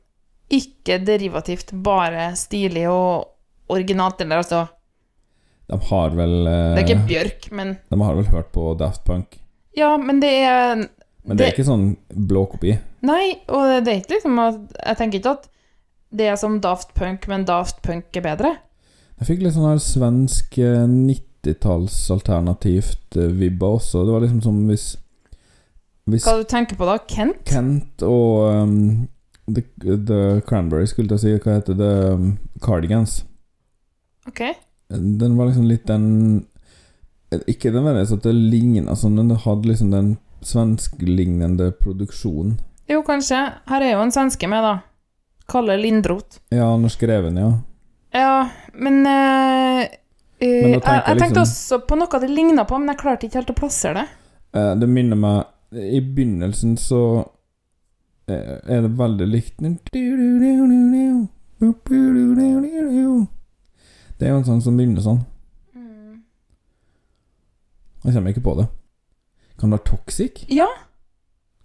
ikke 0.54 0.98
derivativt, 1.04 1.74
bare 1.84 2.30
stilig 2.38 2.86
og 2.88 3.74
originalt. 3.74 4.22
Eller 4.24 4.40
altså 4.40 4.64
De 5.68 5.78
har 5.90 6.16
vel 6.16 6.34
eh, 6.48 6.72
Det 6.72 6.82
er 6.82 6.86
ikke 6.86 7.08
Bjørk, 7.10 7.48
men 7.52 7.76
De 7.90 8.00
har 8.00 8.16
vel 8.20 8.30
hørt 8.32 8.52
på 8.56 8.72
Daft 8.80 9.04
Punk. 9.04 9.40
Ja, 9.76 9.96
men 10.00 10.22
det 10.22 10.32
er 10.46 10.86
Men 11.24 11.36
det 11.36 11.48
er 11.48 11.52
ikke 11.52 11.66
sånn 11.68 11.88
blå 12.08 12.46
kopi? 12.52 12.76
Nei, 13.04 13.34
og 13.52 13.84
det 13.84 13.90
er 13.90 14.00
ikke 14.00 14.16
liksom 14.16 14.40
Jeg 14.40 14.96
tenker 15.00 15.20
ikke 15.20 15.36
at 15.40 15.50
det 16.14 16.28
er 16.30 16.36
som 16.38 16.60
Daft 16.62 16.94
Punk, 16.94 17.26
men 17.28 17.44
Daft 17.48 17.80
Punk 17.82 18.14
er 18.14 18.22
bedre. 18.22 18.52
Jeg 19.18 19.26
fikk 19.32 19.40
litt 19.42 19.56
sånn 19.56 19.66
her 19.66 19.80
svensk 19.82 20.60
eh, 20.62 20.84
90-talls 21.44 21.96
alternativt 22.10 23.16
eh, 23.16 23.32
vibba 23.38 23.74
også. 23.78 24.04
Det 24.04 24.14
var 24.14 24.24
liksom 24.24 24.42
som 24.42 24.62
hvis 24.68 24.86
Hvis 26.04 26.24
Hva 26.26 26.36
du 26.36 26.44
tenker 26.44 26.76
på 26.76 26.84
da? 26.84 26.98
Kent? 27.08 27.44
Kent 27.48 28.02
og 28.04 28.50
um, 28.52 29.06
The, 29.48 29.62
The 29.80 30.40
Cranberry 30.48 30.84
skulle 30.88 31.16
jeg 31.16 31.22
si. 31.22 31.32
Hva 31.38 31.58
heter 31.58 31.78
det? 31.78 31.92
Um, 32.12 32.26
Cardigans. 32.64 33.22
Ok. 34.28 34.42
Den 34.92 35.38
var 35.38 35.48
liksom 35.48 35.68
litt 35.68 35.86
den 35.88 36.44
Ikke 37.48 37.72
nødvendigvis 37.72 38.12
at 38.14 38.26
det 38.28 38.34
ligna 38.36 38.94
sånn, 38.96 39.16
men 39.18 39.32
det 39.32 39.42
hadde 39.42 39.68
liksom 39.68 39.90
den 39.90 40.16
svensklignende 40.44 41.70
produksjonen. 41.80 42.58
Jo, 42.88 43.00
kanskje. 43.02 43.38
Her 43.70 43.82
er 43.82 43.94
jo 43.94 44.02
en 44.04 44.12
svenske 44.12 44.48
med, 44.48 44.60
da. 44.62 44.74
Kalle 45.48 45.76
Lindroth. 45.80 46.42
Ja, 46.52 46.68
Norsk 46.76 47.02
Reven, 47.08 47.40
ja. 47.40 47.50
Ja, 48.14 48.50
men 48.76 49.06
eh, 49.08 49.88
jeg, 50.44 50.82
jeg 50.82 50.84
jeg 50.84 51.18
tenkte 51.18 51.40
liksom- 51.40 51.42
også 51.42 51.78
på 51.88 51.96
noe 51.98 52.20
det 52.20 52.30
ligna 52.30 52.64
på, 52.64 52.78
men 52.78 52.88
jeg 52.88 52.98
klarte 52.98 53.24
ikke 53.26 53.34
helt 53.40 53.50
å 53.50 53.54
plassere 53.58 53.94
det. 53.94 54.08
Eh, 54.54 54.74
Det 54.74 54.88
minner 54.88 55.16
meg 55.16 55.44
I 55.72 56.00
begynnelsen 56.00 56.76
så 56.78 57.26
eh, 58.28 58.60
er 58.68 58.82
det 58.82 58.90
veldig 58.96 59.26
likt 59.26 59.60
Det 64.18 64.28
er 64.28 64.30
jo 64.30 64.36
en 64.36 64.44
sånn 64.44 64.62
som 64.62 64.76
begynner 64.76 65.00
sånn. 65.02 65.24
Jeg 68.04 68.14
kommer 68.14 68.30
ikke 68.30 68.42
på 68.44 68.54
det. 68.60 68.68
Kan 69.58 69.70
det 69.70 69.80
være 69.80 69.96
Toxic? 69.96 70.44
Ja. 70.52 70.66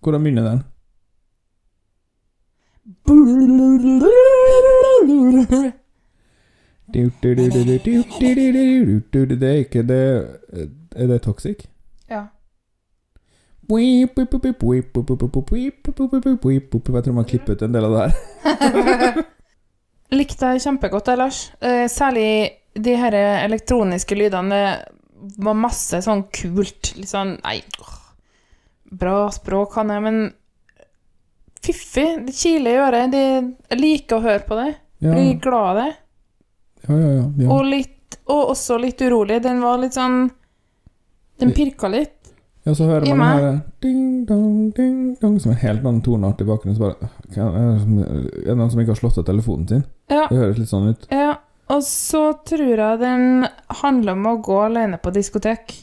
Hvordan 0.02 0.24
begynner 0.24 0.44
den? 0.50 0.64
Det 9.40 9.50
er 9.50 9.64
ikke 9.64 9.84
det 9.88 10.04
Er 10.96 11.08
det 11.12 11.22
Toxic? 11.26 11.66
Ja. 12.10 12.26
Jeg 16.98 17.06
tror 17.06 17.14
man 17.20 17.28
klipper 17.30 17.54
ut 17.54 17.62
en 17.68 17.76
del 17.76 17.86
av 17.86 17.94
det 17.94 18.06
her. 18.08 19.20
Likte 20.18 20.56
jeg 20.56 20.64
kjempegodt 20.64 21.06
det, 21.06 21.18
Lars. 21.22 21.44
Eh, 21.62 21.86
særlig 21.92 22.30
de 22.74 22.96
her 22.98 23.14
elektroniske 23.46 24.18
lydene. 24.18 24.62
Det 25.20 25.46
var 25.46 25.54
masse 25.60 26.02
sånn 26.02 26.24
kult. 26.34 26.96
Litt 26.98 27.12
sånn 27.12 27.36
Nei, 27.44 27.60
bra 28.90 29.28
språk 29.32 29.76
kan 29.76 29.94
jeg, 29.94 30.02
men 30.02 30.20
fiffig. 31.62 32.08
Det 32.26 32.34
kiler 32.34 32.72
i 32.72 32.84
øret. 32.88 33.18
Jeg 33.20 33.80
liker 33.80 34.18
å 34.18 34.26
høre 34.26 34.46
på 34.48 34.58
det. 34.58 34.70
Blir 35.14 35.38
glad 35.44 35.70
av 35.70 35.82
det. 35.84 35.90
Ja, 36.90 37.10
ja. 37.20 37.26
ja. 37.44 37.50
Og, 37.54 37.66
litt, 37.70 38.20
og 38.30 38.54
også 38.56 38.80
litt 38.82 39.02
urolig. 39.06 39.42
Den 39.46 39.62
var 39.64 39.82
litt 39.82 39.98
sånn 39.98 40.30
Den 41.40 41.54
pirka 41.56 41.88
litt. 41.92 42.16
Ja, 42.68 42.74
så 42.76 42.86
hører 42.90 43.16
man 43.16 43.40
her 43.40 43.60
ding-dong, 43.82 44.72
ding-dong, 44.76 45.38
som 45.40 45.54
en 45.54 45.62
helt 45.62 45.86
annen 45.86 46.02
toneart 46.04 46.42
i 46.44 46.48
bakgrunnen. 46.48 46.76
Så 46.76 46.84
bare 46.84 47.10
er 47.32 47.78
det 48.46 48.56
noen 48.58 48.70
som 48.70 48.82
ikke 48.82 48.94
har 48.94 49.00
slått 49.00 49.22
av 49.22 49.28
telefonen 49.30 49.70
sin? 49.70 49.86
Ja. 50.12 50.26
Det 50.28 50.42
høres 50.42 50.60
litt 50.60 50.72
sånn 50.72 50.92
ut. 50.92 51.08
ja. 51.14 51.38
Og 51.70 51.84
så 51.86 52.24
tror 52.50 52.82
jeg 52.82 52.98
den 52.98 53.46
handler 53.84 54.16
om 54.16 54.24
å 54.26 54.38
gå 54.42 54.56
alene 54.64 54.98
på 54.98 55.12
diskotek. 55.14 55.76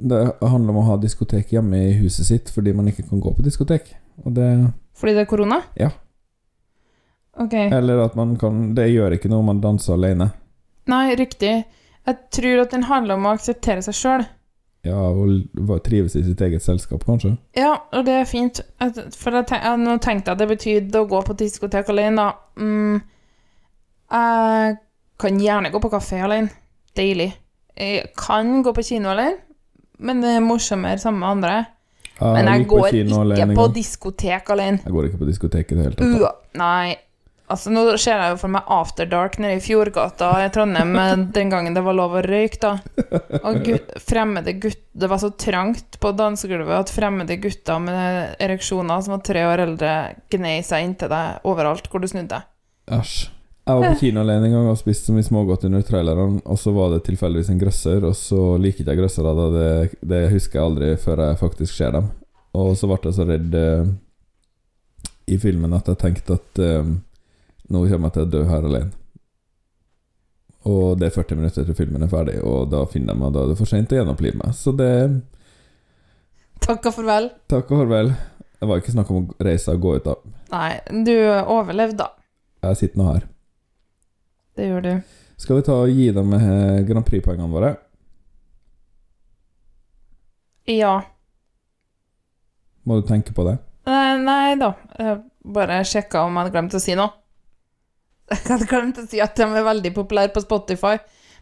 Det 0.00 0.20
handler 0.40 0.72
om 0.72 0.78
å 0.80 0.86
ha 0.86 0.96
diskotek 1.00 1.52
hjemme 1.52 1.82
i 1.90 1.90
huset 1.98 2.30
sitt 2.30 2.52
fordi 2.52 2.72
man 2.72 2.88
ikke 2.88 3.04
kan 3.10 3.20
gå 3.20 3.34
på 3.36 3.44
diskotek. 3.44 3.90
Og 4.24 4.32
det 4.38 4.48
Fordi 4.96 5.12
det 5.12 5.26
er 5.26 5.28
korona? 5.28 5.60
Ja. 5.76 5.90
Ok. 7.40 7.54
Eller 7.54 8.02
at 8.04 8.14
man 8.14 8.34
kan 8.36 8.74
Det 8.76 8.90
gjør 8.92 9.14
ikke 9.16 9.30
noe 9.32 9.40
om 9.40 9.46
man 9.48 9.62
danser 9.62 9.94
alene. 9.96 10.32
Nei, 10.90 11.14
riktig. 11.16 11.64
Jeg 12.06 12.16
tror 12.34 12.64
at 12.64 12.72
den 12.74 12.88
handler 12.88 13.16
om 13.16 13.28
å 13.28 13.34
akseptere 13.36 13.82
seg 13.86 13.96
sjøl. 13.96 14.24
Ja, 14.82 14.98
og 14.98 15.76
trives 15.86 16.16
i 16.18 16.24
sitt 16.26 16.40
eget 16.42 16.64
selskap, 16.64 17.04
kanskje. 17.06 17.36
Ja, 17.54 17.76
og 17.94 18.02
det 18.08 18.16
er 18.18 18.24
fint. 18.26 18.58
For 19.14 19.38
jeg 19.38 19.46
tenk, 19.46 19.68
nå 19.78 19.94
tenkte 20.02 20.32
jeg 20.32 20.34
at 20.34 20.40
det 20.40 20.48
betydde 20.50 21.02
å 21.04 21.06
gå 21.10 21.20
på 21.28 21.36
diskotek 21.38 21.92
alene, 21.94 22.24
da. 22.24 22.32
Mm, 22.58 22.96
jeg 24.10 24.80
kan 25.22 25.38
gjerne 25.38 25.70
gå 25.70 25.82
på 25.84 25.92
kafé 25.92 26.18
alene. 26.26 26.50
Deilig. 26.98 27.30
Jeg 27.78 28.10
kan 28.18 28.58
gå 28.66 28.74
på 28.74 28.84
kino 28.84 29.12
alene, 29.14 29.38
men 30.02 30.20
det 30.20 30.34
er 30.34 30.44
morsommere 30.44 30.98
sammen 30.98 31.22
med 31.22 31.30
andre. 31.36 31.54
Men 32.22 32.50
jeg 32.50 32.66
går 32.70 32.82
på 32.82 32.90
ikke 32.90 33.22
alene 33.22 33.56
på 33.56 33.68
diskotek 33.78 34.50
alene. 34.54 34.82
Jeg 34.82 34.94
går 34.98 35.08
ikke 35.08 35.22
på 35.22 35.30
diskotek 35.30 35.72
i 35.72 35.78
det 35.78 35.86
hele 35.86 35.96
tatt. 35.96 36.20
da. 36.26 36.34
Nei. 36.58 36.98
Altså, 37.50 37.72
nå 37.74 37.82
ser 38.00 38.16
jeg 38.16 38.32
jo 38.32 38.38
for 38.40 38.52
meg 38.54 38.68
After 38.70 39.08
Dark 39.08 39.34
nede 39.42 39.58
i 39.58 39.64
Fjordgata 39.64 40.30
i 40.44 40.48
Trondheim 40.54 40.94
den 41.36 41.50
gangen 41.52 41.74
det 41.76 41.82
var 41.84 41.96
lov 41.98 42.14
å 42.16 42.22
røyke, 42.24 42.60
da. 42.62 43.02
Og 43.42 43.60
gutt, 43.66 43.92
fremmede 44.00 44.54
gutt 44.62 44.80
Det 44.92 45.10
var 45.10 45.20
så 45.20 45.32
trangt 45.36 45.98
på 46.00 46.14
dansegulvet 46.16 46.78
at 46.78 46.94
fremmede 46.94 47.36
gutter 47.42 47.82
med 47.82 48.38
ereksjoner 48.42 49.04
som 49.04 49.16
var 49.16 49.26
tre 49.26 49.44
år 49.48 49.66
eldre, 49.66 49.92
gnei 50.32 50.60
seg 50.64 50.86
inntil 50.86 51.12
deg 51.12 51.46
overalt 51.48 51.90
hvor 51.90 52.02
du 52.02 52.08
snudde 52.10 52.38
deg. 52.38 52.50
Æsj. 52.92 53.20
Jeg 53.62 53.78
var 53.78 53.92
på 53.92 53.98
kino 54.00 54.22
alene 54.24 54.48
en 54.48 54.54
gang 54.56 54.68
og 54.72 54.78
spiste 54.80 55.06
så 55.06 55.14
mye 55.14 55.26
smågodt 55.26 55.68
under 55.68 55.84
traileren, 55.86 56.40
og 56.42 56.58
så 56.58 56.72
var 56.74 56.88
det 56.90 57.04
tilfeldigvis 57.06 57.52
en 57.52 57.60
grøsser, 57.60 58.02
og 58.08 58.16
så 58.18 58.40
liker 58.58 58.82
ikke 58.82 58.90
jeg 58.90 58.98
grøssere. 58.98 59.34
da. 59.38 59.44
Det, 59.54 60.00
det 60.10 60.22
husker 60.32 60.58
jeg 60.58 60.66
aldri 60.66 60.88
før 60.98 61.22
jeg 61.28 61.38
faktisk 61.38 61.76
ser 61.76 61.94
dem. 61.94 62.08
Og 62.58 62.74
så 62.76 62.90
ble 62.90 62.98
jeg 63.06 63.16
så 63.16 63.26
redd 63.28 63.54
eh, 63.60 63.92
i 65.30 65.38
filmen 65.40 65.78
at 65.78 65.92
jeg 65.92 66.00
tenkte 66.02 66.40
at 66.40 66.62
eh, 66.62 66.90
nå 67.72 67.84
kommer 67.88 68.10
jeg 68.10 68.16
til 68.18 68.26
å 68.26 68.32
dø 68.32 68.42
her 68.50 68.66
alene. 68.68 68.92
Og 70.70 70.98
det 71.00 71.08
er 71.08 71.14
40 71.16 71.38
minutter 71.40 71.64
til 71.66 71.74
filmen 71.74 72.04
er 72.04 72.10
ferdig, 72.12 72.36
og 72.46 72.68
da 72.70 72.84
finner 72.90 73.16
jeg 73.16 73.22
meg, 73.22 73.32
da 73.34 73.42
er 73.42 73.50
det 73.50 73.58
for 73.58 73.70
sent 73.70 73.92
å 73.92 73.98
gjenopplive 73.98 74.38
meg. 74.38 74.54
Så 74.54 74.74
det 74.78 74.92
Takk 76.62 76.84
og 76.86 76.94
farvel. 76.94 77.32
Takk 77.50 77.72
og 77.74 77.80
farvel. 77.82 78.12
Det 78.60 78.68
var 78.70 78.78
ikke 78.78 78.92
snakk 78.94 79.08
om 79.10 79.24
å 79.24 79.36
reise 79.42 79.74
og 79.74 79.82
gå 79.82 79.96
ut, 79.98 80.06
da. 80.06 80.36
Nei, 80.52 81.02
du 81.08 81.16
overlevde, 81.50 82.04
da. 82.04 82.12
Jeg 82.68 82.78
sitter 82.78 83.00
nå 83.00 83.08
her. 83.08 83.24
Det 84.54 84.68
gjør 84.68 84.84
du. 84.84 84.92
Skal 85.42 85.58
vi 85.58 85.64
ta 85.66 85.80
og 85.82 85.90
gi 85.90 86.06
dem 86.14 86.36
eh, 86.36 86.84
Grand 86.86 87.08
Prix-poengene 87.08 87.50
våre? 87.50 87.72
Ja. 90.70 91.00
Må 92.86 93.00
du 93.00 93.08
tenke 93.08 93.34
på 93.34 93.42
det? 93.48 93.56
Nei, 93.90 94.14
nei 94.22 94.54
da. 94.60 94.76
Jeg 94.94 95.18
bare 95.42 95.80
sjekka 95.88 96.22
om 96.28 96.36
jeg 96.36 96.44
hadde 96.44 96.54
glemt 96.54 96.78
å 96.78 96.82
si 96.84 96.94
noe. 96.98 97.16
Jeg 98.32 98.48
hadde 98.48 98.68
glemt 98.70 99.00
å 99.00 99.06
si 99.08 99.20
at 99.22 99.36
de 99.38 99.48
er 99.48 99.66
veldig 99.66 99.92
populære 99.96 100.32
på 100.34 100.44
Spotify. 100.44 100.96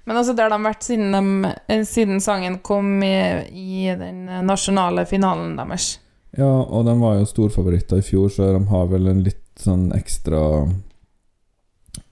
Men 0.09 0.17
altså, 0.17 0.33
det 0.35 0.47
har 0.47 0.53
de 0.55 0.61
vært 0.65 0.87
siden, 0.87 1.13
de, 1.13 1.51
eh, 1.69 1.83
siden 1.87 2.23
sangen 2.25 2.59
kom 2.65 3.03
i, 3.05 3.17
i 3.53 3.91
den 4.01 4.25
nasjonale 4.49 5.05
finalen 5.07 5.59
deres. 5.59 5.99
Ja, 6.39 6.49
og 6.49 6.87
de 6.87 6.95
var 7.01 7.19
jo 7.19 7.27
storfavoritter 7.29 8.01
i 8.01 8.07
fjor, 8.07 8.31
så 8.33 8.53
de 8.55 8.63
har 8.71 8.89
vel 8.91 9.11
en 9.11 9.25
litt 9.27 9.43
sånn 9.61 9.91
ekstra 9.93 10.41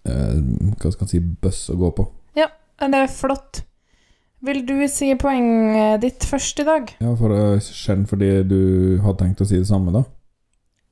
eh, 0.04 0.36
Hva 0.36 0.90
skal 0.90 1.04
man 1.04 1.12
si 1.12 1.22
bøss 1.22 1.62
å 1.72 1.78
gå 1.80 1.92
på. 1.96 2.06
Ja, 2.38 2.50
det 2.82 3.04
er 3.04 3.10
flott. 3.12 3.62
Vil 4.44 4.60
du 4.66 4.76
si 4.90 5.10
poenget 5.18 6.02
ditt 6.04 6.26
først 6.26 6.60
i 6.62 6.66
dag? 6.66 6.92
Ja, 7.02 7.14
for 7.18 7.34
uh, 7.34 7.58
Skjønn 7.58 8.04
fordi 8.06 8.30
du 8.46 8.60
hadde 9.02 9.24
tenkt 9.24 9.42
å 9.42 9.48
si 9.48 9.58
det 9.58 9.66
samme, 9.70 9.94
da? 9.94 10.04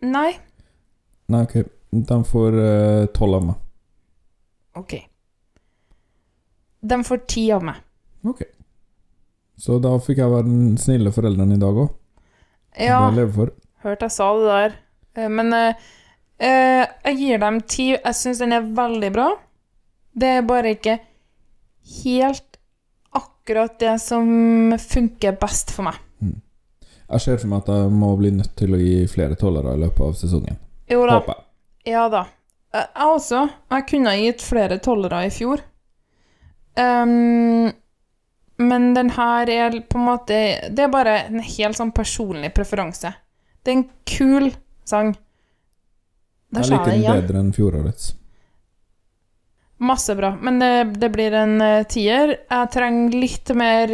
Nei? 0.06 0.32
Nei, 1.30 1.44
ok. 1.46 1.60
De 2.06 2.18
får 2.26 2.58
eh, 2.60 3.04
tolv 3.14 3.38
av 3.38 3.46
meg. 3.46 3.62
Ok. 4.76 4.94
De 6.86 6.98
får 7.04 7.22
ti 7.26 7.46
av 7.52 7.64
meg. 7.66 7.78
Ok. 8.28 8.42
Så 9.58 9.78
da 9.82 9.94
fikk 10.04 10.18
jeg 10.20 10.30
være 10.30 10.44
den 10.46 10.76
snille 10.80 11.12
forelderen 11.14 11.54
i 11.56 11.60
dag 11.60 11.78
òg. 11.86 11.92
Ja, 12.76 12.98
Det 13.08 13.16
lever 13.16 13.32
for. 13.38 13.52
hørte 13.86 14.04
jeg 14.10 14.12
sa 14.12 14.26
det 14.36 14.46
der. 14.50 14.74
Eh, 15.16 15.28
Men 15.32 15.52
eh, 15.56 15.74
eh, 16.38 16.86
jeg 17.06 17.16
gir 17.22 17.38
dem 17.40 17.60
ti. 17.62 17.86
Jeg 17.96 18.14
syns 18.18 18.38
den 18.44 18.52
er 18.52 18.60
veldig 18.76 19.12
bra. 19.14 19.30
Det 20.16 20.28
er 20.38 20.42
bare 20.48 20.74
ikke 20.76 20.98
helt 22.04 22.58
akkurat 23.16 23.78
det 23.80 23.94
som 24.00 24.72
funker 24.78 25.38
best 25.40 25.70
for 25.72 25.88
meg. 25.88 25.94
Jeg 27.06 27.20
ser 27.22 27.36
for 27.38 27.46
meg 27.52 27.62
at 27.62 27.68
jeg 27.70 27.90
må 27.94 28.08
bli 28.18 28.32
nødt 28.34 28.56
til 28.58 28.74
å 28.74 28.78
gi 28.80 29.06
flere 29.06 29.36
tollere 29.38 29.76
i 29.76 29.82
løpet 29.84 30.00
av 30.08 30.14
sesongen. 30.18 30.56
Jo 30.90 31.04
da. 31.06 31.20
Håper 31.20 31.36
jeg. 31.36 31.44
Ja 31.94 32.08
da. 32.10 32.24
Eh, 32.76 32.86
Jeg 32.96 33.16
også. 33.16 33.42
Jeg 33.72 33.86
kunne 33.90 34.12
ha 34.12 34.20
gitt 34.20 34.44
flere 34.44 34.78
tollere 34.82 35.24
i 35.26 35.32
fjor. 35.32 35.62
Um, 36.76 37.72
men 38.60 38.90
den 38.96 39.10
her 39.16 39.48
er 39.48 39.78
på 39.88 39.96
en 39.96 40.04
måte 40.04 40.36
Det 40.68 40.82
er 40.84 40.90
bare 40.92 41.14
en 41.30 41.40
helt 41.40 41.78
sånn 41.78 41.92
personlig 41.96 42.50
preferanse. 42.56 43.14
Det 43.64 43.72
er 43.72 43.78
en 43.78 43.88
kul 44.04 44.50
sang. 44.84 45.14
Der 46.52 46.62
Jeg 46.62 46.70
liker 46.74 46.92
den 46.92 47.00
igjen. 47.00 47.22
bedre 47.22 47.40
enn 47.40 47.52
fjorårets. 47.56 48.12
Masse 49.78 50.14
bra. 50.16 50.34
Men 50.40 50.60
det, 50.60 51.00
det 51.00 51.10
blir 51.12 51.34
en 51.36 51.56
uh, 51.60 51.82
tier. 51.88 52.36
Jeg 52.48 52.70
trenger 52.72 53.16
litt 53.24 53.52
mer 53.56 53.92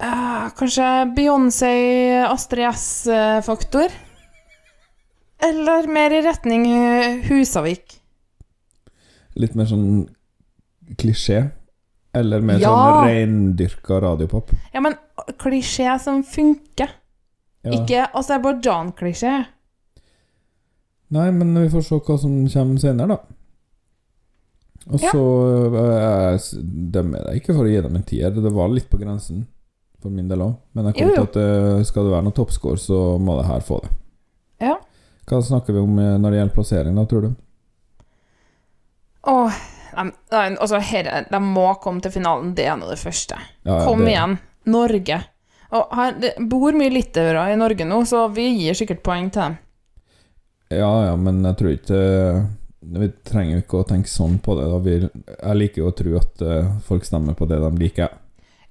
uh, 0.00 0.46
Kanskje 0.56 0.92
Beyoncé, 1.16 1.74
Astrid 2.24 2.68
S-faktor? 2.70 3.92
Eller 5.42 5.86
mer 5.88 6.12
i 6.12 6.20
retning 6.24 6.66
eh, 6.68 7.20
Husavik. 7.28 7.96
Litt 9.40 9.54
mer 9.56 9.64
sånn 9.70 10.08
klisjé. 11.00 11.50
Eller 12.12 12.40
mer 12.42 12.58
Ja. 12.58 12.68
sånn 12.74 13.06
reindyrka 13.06 14.00
radiopop. 14.02 14.50
Ja, 14.74 14.80
men 14.82 14.96
klisjé 15.38 15.94
som 16.02 16.22
funker. 16.26 16.90
Ja. 17.62 17.70
Ikke 17.76 18.06
Aserbajdsjan-klisjé. 18.16 19.44
Nei, 21.10 21.30
men 21.34 21.54
vi 21.62 21.68
får 21.70 21.82
se 21.86 21.98
hva 21.98 22.16
som 22.18 22.34
kommer 22.48 22.78
senere, 22.82 23.08
da. 23.08 23.18
Og 24.90 25.00
Ja. 25.02 25.10
så 25.12 25.22
jeg 25.70 26.34
s- 26.40 26.54
dømmer 26.90 27.26
jeg 27.30 27.42
ikke 27.42 27.54
for 27.54 27.64
å 27.64 27.70
gi 27.70 27.80
dem 27.80 27.96
en 27.96 28.02
tier. 28.02 28.30
Det 28.30 28.52
var 28.52 28.68
litt 28.68 28.88
på 28.90 28.98
grensen 28.98 29.46
for 30.00 30.10
min 30.10 30.28
del 30.28 30.38
òg. 30.40 30.56
Men 30.74 30.86
jeg 30.86 30.94
kom 30.96 31.14
til 31.14 31.22
at 31.22 31.36
øh, 31.36 31.84
skal 31.84 32.04
det 32.04 32.12
være 32.12 32.22
noen 32.24 32.34
toppscore, 32.34 32.76
så 32.78 33.18
må 33.20 33.36
det 33.38 33.46
her 33.46 33.60
få 33.60 33.80
det. 33.82 33.90
Ja. 34.60 34.76
Hva 35.28 35.40
snakker 35.44 35.76
vi 35.76 35.82
om 35.82 35.98
øh, 35.98 36.14
når 36.18 36.30
det 36.30 36.38
gjelder 36.40 36.54
plassering, 36.54 36.96
da, 36.96 37.04
tror 37.10 37.26
du? 37.26 37.30
Åh, 39.30 39.58
de, 39.94 40.12
altså, 40.56 40.78
herre, 40.80 41.24
de 41.30 41.40
må 41.44 41.66
komme 41.82 42.00
til 42.04 42.14
finalen. 42.14 42.54
Det 42.56 42.64
er 42.66 42.78
nå 42.80 42.88
det 42.90 42.98
første. 43.02 43.36
Ja, 43.66 43.80
ja, 43.80 43.84
Kom 43.86 44.04
det- 44.04 44.14
igjen. 44.14 44.38
Norge. 44.70 45.16
Og 45.72 45.92
her, 45.96 46.12
det 46.20 46.32
bor 46.50 46.72
mye 46.76 46.90
litauere 46.92 47.46
i 47.52 47.56
Norge 47.56 47.84
nå, 47.86 48.00
så 48.06 48.26
vi 48.34 48.48
gir 48.58 48.74
sikkert 48.74 49.02
poeng 49.06 49.30
til 49.32 49.42
dem. 49.42 49.58
Ja, 50.70 50.90
ja, 51.08 51.14
men 51.18 51.42
jeg 51.44 51.56
tror 51.58 51.70
ikke 51.74 51.96
øh, 51.98 52.42
Vi 53.00 53.08
trenger 53.26 53.56
jo 53.56 53.62
ikke 53.64 53.78
å 53.80 53.86
tenke 53.88 54.08
sånn 54.08 54.38
på 54.42 54.54
det. 54.58 54.66
Da. 54.70 54.78
Vi, 54.84 54.94
jeg 55.42 55.56
liker 55.58 55.82
jo 55.82 55.88
å 55.90 55.94
tro 55.96 56.14
at 56.20 56.42
øh, 56.46 56.68
folk 56.86 57.04
stemmer 57.04 57.34
på 57.38 57.46
det 57.50 57.58
de 57.60 57.70
liker. 57.80 58.08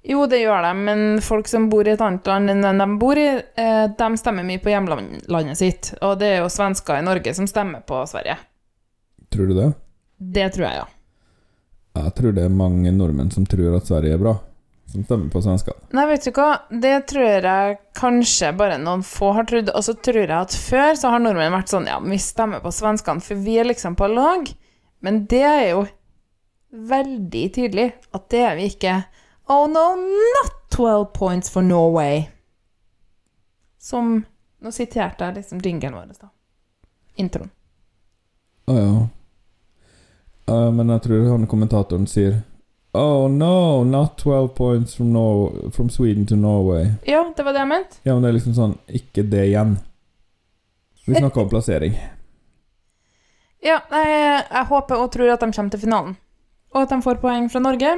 Jo, 0.02 0.24
det 0.26 0.38
gjør 0.40 0.62
de, 0.64 0.70
men 0.80 1.00
folk 1.20 1.48
som 1.48 1.66
bor 1.68 1.84
i 1.84 1.92
et 1.92 2.00
annet 2.00 2.26
land 2.26 2.50
enn 2.50 2.80
de 2.80 2.86
bor 3.00 3.18
i, 3.20 3.26
eh, 3.36 3.86
de 3.98 4.08
stemmer 4.16 4.46
mye 4.48 4.62
på 4.62 4.72
hjemlandet 4.72 5.58
sitt. 5.58 5.90
Og 6.00 6.16
det 6.22 6.30
er 6.30 6.38
jo 6.40 6.48
svensker 6.52 6.96
i 6.96 7.04
Norge 7.04 7.34
som 7.36 7.48
stemmer 7.50 7.84
på 7.84 8.00
Sverige. 8.08 8.38
Tror 9.30 9.50
du 9.50 9.54
det? 9.58 9.68
Det 10.16 10.46
tror 10.54 10.66
jeg, 10.66 10.80
ja. 10.80 10.86
Jeg 12.00 12.14
tror 12.16 12.32
det 12.32 12.46
er 12.46 12.54
mange 12.54 12.92
nordmenn 12.94 13.32
som 13.34 13.44
tror 13.48 13.76
at 13.76 13.90
Sverige 13.90 14.16
er 14.16 14.22
bra, 14.22 14.34
som 14.88 15.04
stemmer 15.04 15.28
på 15.32 15.42
svenskene. 15.44 15.92
Nei, 15.96 16.06
vet 16.08 16.24
du 16.24 16.32
hva, 16.32 16.48
det 16.82 16.96
tror 17.10 17.44
jeg 17.44 17.78
kanskje 17.98 18.52
bare 18.56 18.80
noen 18.80 19.04
få 19.04 19.34
har 19.36 19.48
trodd. 19.50 19.68
Og 19.74 19.84
så 19.84 19.94
tror 20.00 20.22
jeg 20.22 20.32
at 20.32 20.56
før 20.56 20.96
så 20.96 21.12
har 21.12 21.20
nordmenn 21.20 21.54
vært 21.58 21.72
sånn 21.72 21.88
Ja, 21.90 22.00
vi 22.00 22.16
stemmer 22.22 22.64
på 22.64 22.72
svenskene, 22.72 23.20
for 23.24 23.36
vi 23.44 23.60
er 23.60 23.68
liksom 23.68 23.98
på 24.00 24.08
lag. 24.08 24.48
Men 25.04 25.24
det 25.28 25.44
er 25.44 25.64
jo 25.74 25.84
veldig 26.70 27.46
tydelig 27.52 27.90
at 28.14 28.30
det 28.32 28.44
er 28.46 28.56
vi 28.56 28.70
ikke. 28.70 29.00
Oh 29.50 29.66
no, 29.66 29.96
not 29.96 30.70
12 30.70 31.12
points 31.12 31.50
for 31.50 31.62
Norway. 31.62 32.28
Som 33.78 34.24
Nå 34.58 34.70
siterte 34.72 35.24
jeg 35.24 35.34
liksom 35.40 35.62
jinglen 35.64 35.94
vår, 35.96 36.10
da. 36.20 36.28
Introen. 37.16 37.48
Å 38.68 38.76
ja. 38.76 38.92
Uh, 40.50 40.68
men 40.76 40.92
jeg 40.92 41.02
tror 41.06 41.24
han 41.32 41.48
kommentatoren 41.50 42.06
sier 42.10 42.42
Oh 42.92 43.26
no, 43.30 43.82
not 43.84 44.18
12 44.18 44.52
points 44.54 44.94
from, 44.94 45.12
Nor 45.12 45.70
from 45.74 45.90
Sweden 45.90 46.26
to 46.26 46.36
Norway. 46.36 46.92
Ja, 47.06 47.24
det 47.36 47.42
var 47.42 47.56
det 47.56 47.64
jeg 47.64 47.70
mente. 47.72 47.98
Ja, 48.02 48.14
men 48.14 48.22
det 48.22 48.30
er 48.30 48.36
liksom 48.38 48.54
sånn 48.54 48.76
Ikke 48.86 49.24
det 49.26 49.48
igjen. 49.48 49.78
Vi 51.06 51.16
snakker 51.16 51.42
om 51.42 51.50
plassering. 51.50 51.98
Ja, 53.66 53.80
jeg, 53.90 54.44
jeg 54.46 54.64
håper 54.70 55.02
og 55.02 55.10
tror 55.10 55.34
at 55.34 55.42
de 55.42 55.50
kommer 55.50 55.74
til 55.74 55.82
finalen, 55.82 56.14
og 56.70 56.84
at 56.84 56.94
de 56.94 57.02
får 57.02 57.18
poeng 57.24 57.50
fra 57.50 57.62
Norge. 57.64 57.96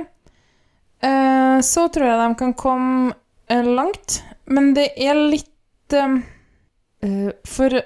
Eh, 1.03 1.61
så 1.61 1.88
tror 1.91 2.07
jeg 2.07 2.19
de 2.21 2.35
kan 2.38 2.55
komme 2.55 3.12
uh, 3.51 3.65
langt, 3.67 4.23
men 4.47 4.75
det 4.77 4.93
er 5.03 5.15
litt 5.19 5.93
eh, 5.99 6.19
For 7.49 7.83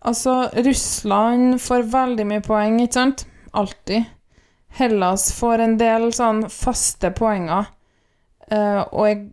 altså, 0.00 0.50
Russland 0.64 1.60
får 1.60 1.82
veldig 1.92 2.26
mye 2.28 2.40
poeng, 2.44 2.80
ikke 2.80 2.94
sant? 2.96 3.26
Alltid. 3.52 4.04
Hellas 4.76 5.32
får 5.36 5.58
en 5.64 5.78
del 5.80 6.12
sånn 6.12 6.48
faste 6.52 7.10
poenger, 7.16 7.64
og 8.52 9.06
jeg 9.08 9.32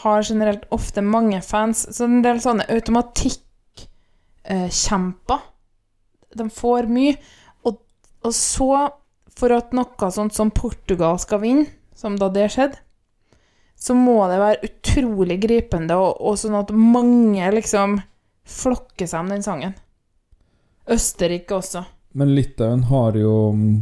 har 0.00 0.22
generelt 0.22 0.64
ofte 0.70 1.02
mange 1.02 1.42
fans, 1.42 1.86
så 1.90 2.04
en 2.06 2.22
del 2.22 2.40
sånne 2.40 2.64
automatikk-kjemper 2.70 5.38
de 6.38 6.46
får 6.54 6.86
mye. 6.90 7.16
Og, 7.66 7.80
og 8.22 8.34
så, 8.36 8.88
for 9.34 9.50
at 9.56 9.72
noe 9.76 10.10
sånt 10.14 10.34
som 10.36 10.50
Portugal 10.54 11.18
skal 11.22 11.42
vinne, 11.42 11.66
som 12.00 12.16
da 12.18 12.30
det 12.32 12.48
skjedde, 12.54 12.80
så 13.80 13.94
må 13.96 14.16
det 14.28 14.40
være 14.40 14.68
utrolig 14.68 15.38
gripende, 15.40 15.96
og, 15.96 16.18
og 16.20 16.36
sånn 16.40 16.58
at 16.58 16.72
mange 16.76 17.46
liksom 17.56 18.00
flokker 18.50 19.08
seg 19.08 19.24
om 19.24 19.30
den 19.32 19.44
sangen. 19.44 19.76
Østerrike 20.90 21.56
også. 21.56 21.84
Men 22.18 22.34
Litauen 22.34 22.82
har 22.90 23.16
jo 23.16 23.34
mm, 23.54 23.74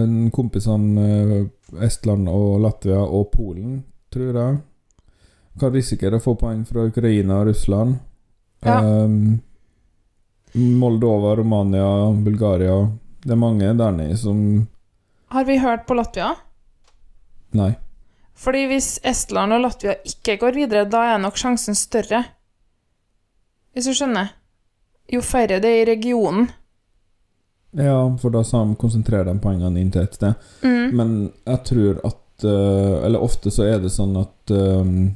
en 0.00 0.16
kompisene 0.34 1.06
av 1.06 1.84
Estland 1.84 2.30
og 2.32 2.62
Latvia 2.64 3.02
og 3.02 3.28
Polen, 3.34 3.82
tror 4.12 4.40
jeg. 4.40 4.58
Kan 5.60 5.74
risikere 5.74 6.18
å 6.18 6.24
få 6.24 6.34
poeng 6.40 6.64
fra 6.68 6.86
Ukraina 6.88 7.42
og 7.42 7.50
Russland. 7.50 7.98
Ja. 8.64 8.80
Um, 8.80 9.38
Moldova, 10.56 11.34
Romania, 11.36 12.08
Bulgaria 12.24 12.88
Det 13.20 13.34
er 13.34 13.38
mange 13.38 13.68
der 13.76 13.92
nede 13.92 14.16
som 14.16 14.38
Har 15.28 15.44
vi 15.44 15.58
hørt 15.60 15.84
på 15.86 15.94
Latvia? 15.94 16.30
Nei. 17.56 17.72
Fordi 18.36 18.66
hvis 18.68 18.96
Estland 19.06 19.56
og 19.56 19.62
Latvia 19.64 19.96
ikke 20.04 20.36
går 20.42 20.58
videre, 20.60 20.88
da 20.90 21.02
er 21.14 21.22
nok 21.22 21.38
sjansen 21.40 21.76
større. 21.78 22.22
Hvis 23.72 23.88
du 23.88 23.96
skjønner? 23.96 24.34
Jo 25.12 25.22
færre 25.24 25.60
det 25.62 25.70
er 25.70 25.82
i 25.82 25.90
regionen. 25.94 26.50
Ja, 27.76 27.98
for 28.20 28.32
da 28.32 28.42
konsentrerer 28.80 29.28
de 29.28 29.36
poengene 29.40 29.80
inn 29.80 29.92
til 29.92 30.06
et 30.06 30.16
sted. 30.16 30.48
Mm. 30.64 30.96
Men 30.96 31.14
jeg 31.44 31.62
tror 31.68 32.00
at 32.08 32.44
eh, 32.44 33.04
Eller 33.06 33.22
ofte 33.22 33.52
så 33.52 33.66
er 33.66 33.80
det 33.82 33.92
sånn 33.92 34.16
at 34.20 34.52
um, 34.52 35.10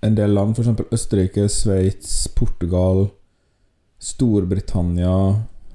en 0.00 0.16
del 0.16 0.32
land, 0.32 0.56
f.eks. 0.56 0.88
Østerrike, 0.94 1.48
Sveits, 1.52 2.28
Portugal, 2.36 3.08
Storbritannia, 3.98 5.14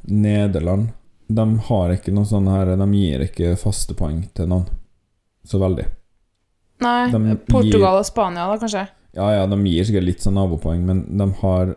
Nederland 0.07 0.93
De 1.27 1.45
har 1.67 1.91
ikke 1.91 2.13
noe 2.15 2.27
sånn 2.27 2.47
her 2.47 2.73
De 2.79 2.87
gir 2.95 3.25
ikke 3.27 3.57
faste 3.59 3.95
poeng 3.97 4.23
til 4.35 4.49
noen. 4.51 4.69
Så 5.47 5.59
veldig. 5.61 5.85
Nei, 6.83 7.11
De 7.11 7.37
Portugal 7.47 7.99
og 8.01 8.05
Spania, 8.07 8.47
da, 8.49 8.59
kanskje? 8.59 8.87
Ja, 9.13 9.29
ja, 9.35 9.47
de 9.47 9.57
gir 9.69 9.87
sikkert 9.87 10.07
litt 10.07 10.23
sånn 10.23 10.37
nabopoeng, 10.39 10.83
men 10.87 11.03
de 11.19 11.27
har 11.43 11.75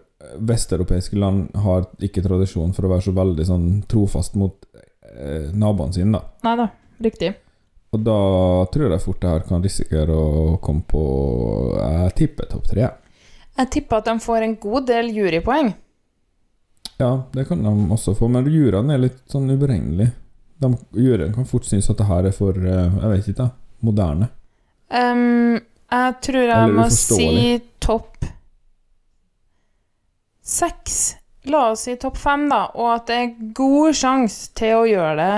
Vesteuropeiske 0.49 1.19
land 1.21 1.55
har 1.63 1.85
ikke 2.03 2.25
tradisjon 2.25 2.73
for 2.75 2.87
å 2.87 2.93
være 2.95 3.05
så 3.05 3.13
veldig 3.15 3.47
sånn 3.47 3.67
trofast 3.91 4.35
mot 4.41 4.65
eh, 4.75 5.53
naboene 5.55 5.95
sine, 5.95 6.17
da. 6.17 6.23
Nei 6.49 6.55
da, 6.63 6.69
riktig. 7.05 7.35
Og 7.95 8.03
da 8.05 8.21
tror 8.73 8.91
jeg 8.93 9.05
fort 9.05 9.21
det 9.23 9.33
her 9.33 9.45
kan 9.47 9.63
risikere 9.65 10.13
å 10.13 10.57
komme 10.63 10.83
på 10.91 11.03
Jeg 11.79 12.15
tipper 12.19 12.49
topp 12.51 12.67
tre. 12.73 12.89
Jeg 13.57 13.73
tipper 13.73 14.03
at 14.03 14.09
de 14.11 14.17
får 14.21 14.45
en 14.45 14.57
god 14.61 14.89
del 14.91 15.13
jurypoeng. 15.15 15.71
Ja, 17.01 17.11
det 17.33 17.47
kan 17.49 17.63
de 17.65 17.73
også 17.93 18.17
få, 18.17 18.29
men 18.33 18.49
juryene 18.49 18.97
er 18.97 19.05
litt 19.07 19.23
sånn 19.31 19.49
uberegnelige. 19.53 20.13
De, 20.63 20.71
juryen 20.97 21.35
kan 21.35 21.47
fort 21.49 21.67
synes 21.69 21.91
at 21.93 21.99
det 22.01 22.07
her 22.09 22.29
er 22.31 22.33
for 22.33 22.57
eh, 22.57 22.95
Jeg 23.03 23.11
vet 23.13 23.29
ikke, 23.29 23.43
da, 23.43 23.49
moderne. 23.85 24.29
Um, 24.89 25.59
jeg 25.93 26.15
tror 26.23 26.49
jeg 26.53 26.73
må 26.75 26.87
si 26.95 27.29
topp 27.83 28.25
seks. 30.47 31.17
La 31.51 31.69
oss 31.73 31.85
si 31.87 31.95
topp 32.01 32.17
fem, 32.19 32.49
da, 32.51 32.65
og 32.75 32.91
at 32.95 33.07
det 33.11 33.19
er 33.23 33.53
god 33.55 33.95
sjanse 33.95 34.51
til 34.59 34.81
å 34.81 34.89
gjøre 34.89 35.15
det 35.21 35.35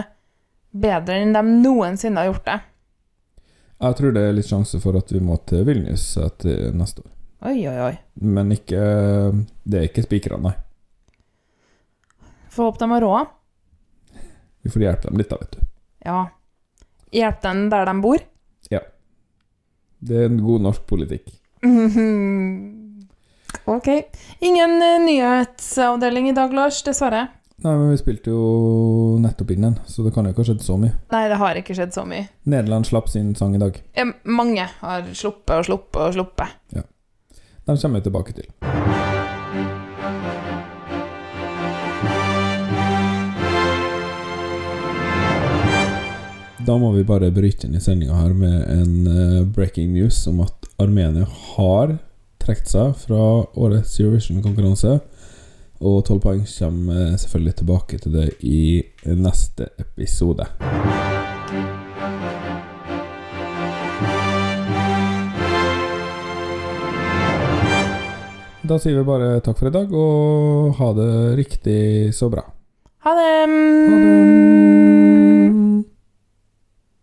bedre 0.79 1.19
enn 1.21 1.35
de 1.37 1.43
noensinne 1.49 2.23
har 2.23 2.31
gjort 2.31 2.47
det. 2.49 2.59
Jeg 3.79 3.99
tror 3.99 4.15
det 4.15 4.23
er 4.27 4.35
litt 4.35 4.49
sjanse 4.49 4.81
for 4.83 4.99
at 4.99 5.13
vi 5.13 5.21
må 5.23 5.37
til 5.49 5.65
Vilnius 5.69 6.11
etter 6.21 6.73
neste 6.77 7.05
år. 7.05 7.11
Oi, 7.49 7.59
oi, 7.71 7.77
oi. 7.85 7.93
Men 8.27 8.51
ikke 8.51 8.81
Det 9.63 9.79
er 9.79 9.85
ikke 9.87 10.03
spikerne, 10.03 10.41
nei. 10.49 10.57
Får 12.51 12.73
håpe 12.73 12.83
de 12.83 12.89
har 12.91 13.05
råd. 13.05 13.35
Vi 14.69 14.73
får 14.73 14.83
hjelpe 14.83 15.09
dem 15.09 15.17
litt, 15.17 15.31
da, 15.31 15.37
vet 15.41 15.55
du. 15.57 15.61
Ja. 16.05 16.19
Hjelpe 17.17 17.41
dem 17.47 17.71
der 17.73 17.87
de 17.89 17.95
bor. 18.05 18.21
Ja. 18.69 18.83
Det 20.05 20.19
er 20.21 20.29
en 20.29 20.43
god 20.45 20.67
norsk 20.67 20.85
politikk. 20.91 21.31
ok. 23.79 23.89
Ingen 24.45 24.77
eh, 24.77 24.99
nyhetsavdeling 25.07 26.29
i 26.29 26.37
dag, 26.37 26.53
Lars, 26.53 26.83
dessverre. 26.85 27.25
Nei, 27.65 27.73
men 27.73 27.95
vi 27.95 28.03
spilte 28.03 28.37
jo 28.37 29.17
nettopp 29.25 29.57
inn 29.57 29.71
den, 29.71 29.81
så 29.89 30.05
det 30.05 30.13
kan 30.13 30.29
jo 30.29 30.37
ikke 30.37 30.45
ha 30.45 30.51
skjedd 30.53 30.63
så 30.69 30.77
mye. 30.85 30.93
Nei, 31.17 31.25
det 31.33 31.41
har 31.41 31.65
ikke 31.65 31.81
skjedd 31.81 31.97
så 31.97 32.05
mye. 32.13 32.29
Nederland 32.45 32.93
slapp 32.93 33.09
sin 33.09 33.33
sang 33.41 33.57
i 33.57 33.65
dag. 33.65 33.81
Mange 34.29 34.69
har 34.85 35.09
sluppet 35.17 35.57
og 35.57 35.71
sluppet 35.73 36.03
og 36.11 36.19
sluppet. 36.21 36.59
Ja. 36.77 36.85
De 37.65 37.81
kommer 37.81 38.03
vi 38.05 38.11
tilbake 38.11 38.37
til. 38.37 39.08
Da 46.69 46.75
må 46.77 46.91
vi 46.93 47.01
bare 47.01 47.31
bryte 47.33 47.65
inn 47.65 47.79
i 47.79 47.81
sendinga 47.81 48.13
her 48.13 48.35
med 48.37 48.57
en 48.69 49.07
eh, 49.09 49.45
breaking 49.57 49.95
news 49.95 50.19
om 50.29 50.43
at 50.45 50.67
Armenia 50.77 51.25
har 51.55 51.95
trukket 52.43 52.69
seg 52.69 52.91
fra 53.07 53.21
årets 53.57 53.95
Eurovision-konkurranse. 53.97 54.99
Og 55.81 56.03
12 56.03 56.21
poeng 56.21 56.43
kommer 56.45 56.99
eh, 57.07 57.17
selvfølgelig 57.23 57.55
tilbake 57.63 58.01
til 58.03 58.19
det 58.19 58.27
i 58.45 58.83
neste 59.17 59.71
episode. 59.81 60.45
Da 68.69 68.77
sier 68.77 68.99
vi 68.99 69.07
bare 69.09 69.39
takk 69.41 69.57
for 69.57 69.71
i 69.71 69.77
dag, 69.79 69.89
og 69.89 70.77
ha 70.83 70.93
det 71.01 71.13
riktig 71.41 71.81
så 72.13 72.29
bra. 72.29 72.45
Ha 73.09 73.17
det! 73.17 73.33
Ha 73.49 74.05
det. 74.05 75.28